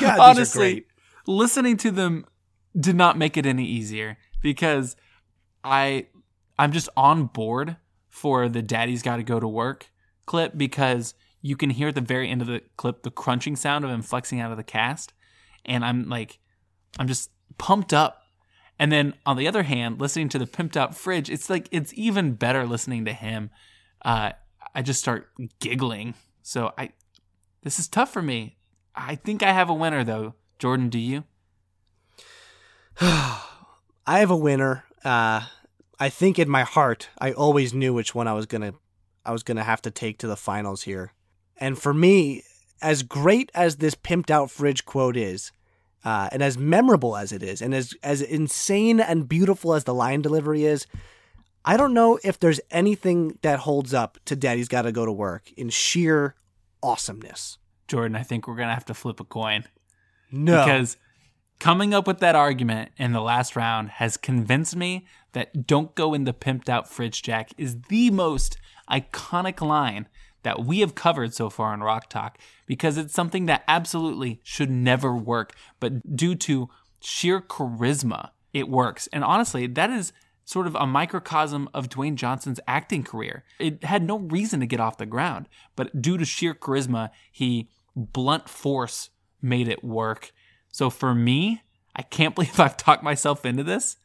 [0.00, 0.84] God, Honestly,
[1.26, 2.24] listening to them
[2.78, 4.96] did not make it any easier because
[5.64, 6.06] I
[6.60, 7.78] I'm just on board
[8.10, 9.90] for the daddy's got to go to work
[10.26, 13.82] clip because you can hear at the very end of the clip the crunching sound
[13.82, 15.14] of him flexing out of the cast
[15.64, 16.38] and I'm like
[16.98, 18.22] I'm just pumped up.
[18.78, 21.94] And then on the other hand, listening to the pimped out fridge, it's like it's
[21.94, 23.50] even better listening to him.
[24.02, 24.32] Uh,
[24.74, 25.30] I just start
[25.60, 26.14] giggling.
[26.42, 26.90] So I
[27.62, 28.58] this is tough for me.
[28.94, 30.34] I think I have a winner though.
[30.58, 31.24] Jordan, do you?
[33.00, 33.40] I
[34.06, 34.84] have a winner.
[35.02, 35.42] Uh,
[36.00, 38.72] I think in my heart, I always knew which one I was gonna,
[39.24, 41.12] I was gonna have to take to the finals here.
[41.58, 42.42] And for me,
[42.80, 45.52] as great as this pimped out fridge quote is,
[46.02, 49.92] uh, and as memorable as it is, and as as insane and beautiful as the
[49.92, 50.86] line delivery is,
[51.66, 55.12] I don't know if there's anything that holds up to Daddy's Got to Go to
[55.12, 56.34] Work in sheer
[56.82, 57.58] awesomeness.
[57.86, 59.64] Jordan, I think we're gonna have to flip a coin.
[60.32, 60.96] No, because
[61.60, 66.12] coming up with that argument in the last round has convinced me that "Don't go
[66.12, 68.58] in the pimped out fridge, Jack" is the most
[68.90, 70.08] iconic line
[70.42, 74.70] that we have covered so far on Rock Talk because it's something that absolutely should
[74.70, 79.06] never work, but due to sheer charisma, it works.
[79.12, 80.12] And honestly, that is
[80.44, 83.44] sort of a microcosm of Dwayne Johnson's acting career.
[83.58, 87.68] It had no reason to get off the ground, but due to sheer charisma, he
[87.94, 89.10] blunt force
[89.42, 90.32] made it work.
[90.72, 91.62] So for me,
[91.96, 93.96] I can't believe I've talked myself into this.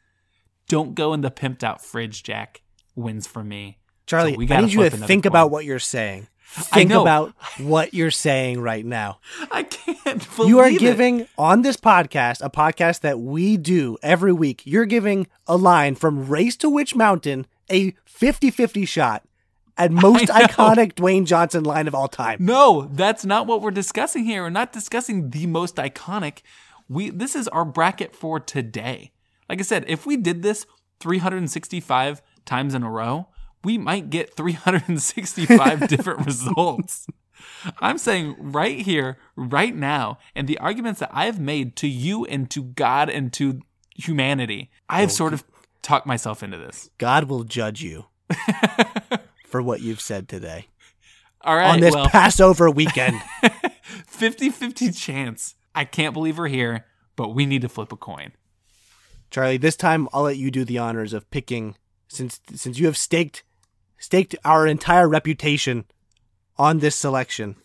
[0.68, 2.62] Don't go in the pimped out fridge, Jack.
[2.96, 3.78] Wins for me.
[4.08, 5.30] Charlie, So we I need you to think coin.
[5.32, 6.28] about what you're saying.
[6.48, 9.20] Think about what you're saying right now.
[9.52, 10.80] I can't believe You are believe it.
[10.84, 15.96] giving on this podcast, a podcast that we do every week, you're giving a line
[15.96, 19.24] from Race to Witch Mountain, a 50 50 shot
[19.78, 22.38] at most iconic Dwayne Johnson line of all time.
[22.40, 24.44] No, that's not what we're discussing here.
[24.44, 26.40] We're not discussing the most iconic.
[26.88, 29.12] We this is our bracket for today.
[29.50, 30.66] Like I said, if we did this
[31.00, 33.28] 365 times in a row,
[33.64, 37.08] we might get 365 different results.
[37.80, 42.50] I'm saying right here, right now, and the arguments that I've made to you and
[42.52, 43.62] to God and to
[43.96, 45.44] humanity, I've sort of
[45.82, 46.90] talked myself into this.
[46.98, 48.06] God will judge you
[49.56, 50.68] for what you've said today
[51.40, 53.22] All right, on this well, Passover weekend.
[54.06, 55.56] 50 50 chance.
[55.74, 56.86] I can't believe we're here,
[57.16, 58.34] but we need to flip a coin.
[59.32, 61.76] Charlie, this time I'll let you do the honors of picking
[62.10, 63.44] since since you have staked
[63.98, 65.86] staked our entire reputation
[66.58, 67.56] on this selection.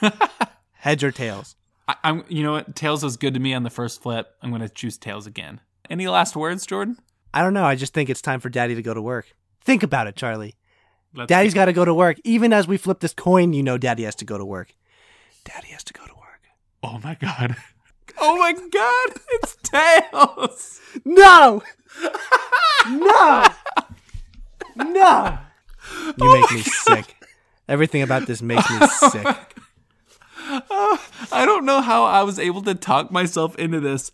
[0.72, 1.54] Heads or tails?
[1.86, 2.74] I, I'm, you know what?
[2.74, 4.34] Tails was good to me on the first flip.
[4.42, 5.60] I'm going to choose tails again.
[5.88, 6.98] Any last words, Jordan?
[7.32, 7.64] I don't know.
[7.64, 9.32] I just think it's time for Daddy to go to work.
[9.60, 10.56] Think about it, Charlie.
[11.14, 12.18] Let's Daddy's got to go to work.
[12.24, 14.74] Even as we flip this coin, you know Daddy has to go to work.
[15.44, 16.42] Daddy has to go to work.
[16.82, 17.56] Oh my god.
[18.24, 20.80] Oh my god, it's tails.
[21.04, 21.62] No!
[22.90, 23.46] no!
[24.76, 25.38] No!
[25.96, 26.66] You Oh make me God.
[27.04, 27.16] sick.
[27.68, 29.26] Everything about this makes me oh sick.
[30.70, 34.12] Oh, I don't know how I was able to talk myself into this,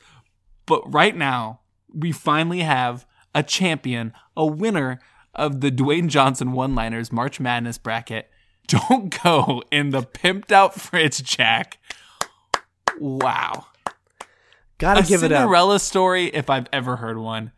[0.65, 1.61] but right now
[1.93, 5.01] we finally have a champion, a winner
[5.39, 8.29] of the Dwayne Johnson one-liners March Madness bracket.
[8.69, 11.79] Don't go in the pimped out fridge, Jack.
[12.99, 13.67] Wow.
[14.79, 15.41] Gotta a give it up.
[15.43, 17.53] Cinderella story if I've ever heard one.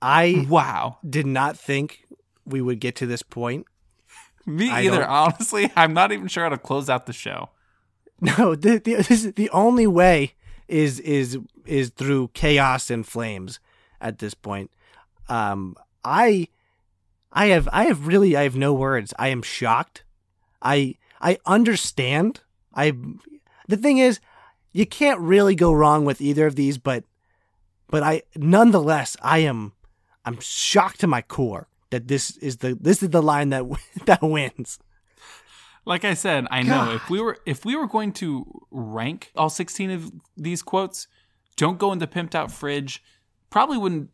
[0.00, 2.04] I wow did not think
[2.44, 3.66] we would get to this point.
[4.46, 4.98] Me I either.
[4.98, 7.50] don't- Honestly, I'm not even sure how to close out the show.
[8.38, 10.34] No, the, the, this is, the only way
[10.68, 13.58] is is is through chaos and flames
[14.00, 14.70] at this point.
[15.28, 15.74] Um,
[16.04, 16.46] I
[17.32, 19.14] I have I have really I have no words.
[19.18, 20.04] I am shocked.
[20.60, 22.40] I I understand.
[22.74, 22.92] I
[23.68, 24.20] the thing is,
[24.72, 27.04] you can't really go wrong with either of these, but
[27.88, 29.72] but I nonetheless I am
[30.24, 33.64] I'm shocked to my core that this is the this is the line that
[34.06, 34.78] that wins.
[35.84, 39.50] Like I said, I know if we were if we were going to rank all
[39.50, 41.08] 16 of these quotes,
[41.56, 43.02] don't go in the pimped out fridge,
[43.50, 44.10] probably wouldn't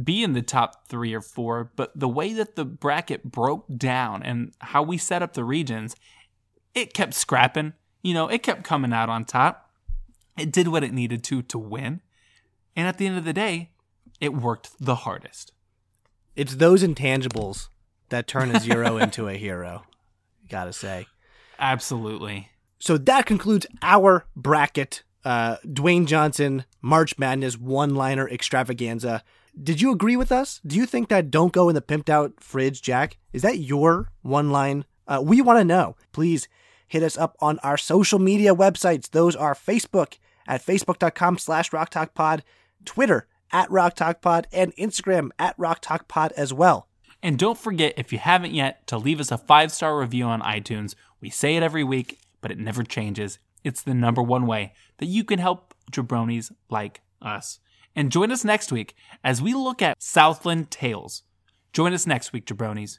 [0.00, 4.22] be in the top 3 or 4, but the way that the bracket broke down
[4.22, 5.96] and how we set up the regions,
[6.74, 7.74] it kept scrapping.
[8.02, 9.70] You know, it kept coming out on top.
[10.38, 12.00] It did what it needed to to win.
[12.74, 13.70] And at the end of the day,
[14.20, 15.52] it worked the hardest.
[16.34, 17.68] It's those intangibles
[18.08, 19.84] that turn a zero into a hero.
[20.48, 21.06] Gotta say.
[21.58, 22.48] Absolutely.
[22.78, 25.02] So that concludes our bracket.
[25.24, 29.22] Uh, Dwayne Johnson, March Madness one liner extravaganza.
[29.60, 30.60] Did you agree with us?
[30.66, 33.18] Do you think that don't go in the pimped out fridge, Jack?
[33.32, 34.84] Is that your one line?
[35.06, 35.96] Uh, we want to know.
[36.12, 36.48] Please
[36.86, 39.10] hit us up on our social media websites.
[39.10, 42.40] Those are Facebook at facebook.com slash rocktalkpod,
[42.84, 46.88] Twitter at rocktalkpod, and Instagram at rocktalkpod as well.
[47.22, 50.40] And don't forget, if you haven't yet, to leave us a five star review on
[50.40, 50.94] iTunes.
[51.20, 53.38] We say it every week, but it never changes.
[53.62, 57.60] It's the number one way that you can help jabronis like us.
[57.94, 61.22] And join us next week as we look at Southland Tales.
[61.72, 62.98] Join us next week, jabronis.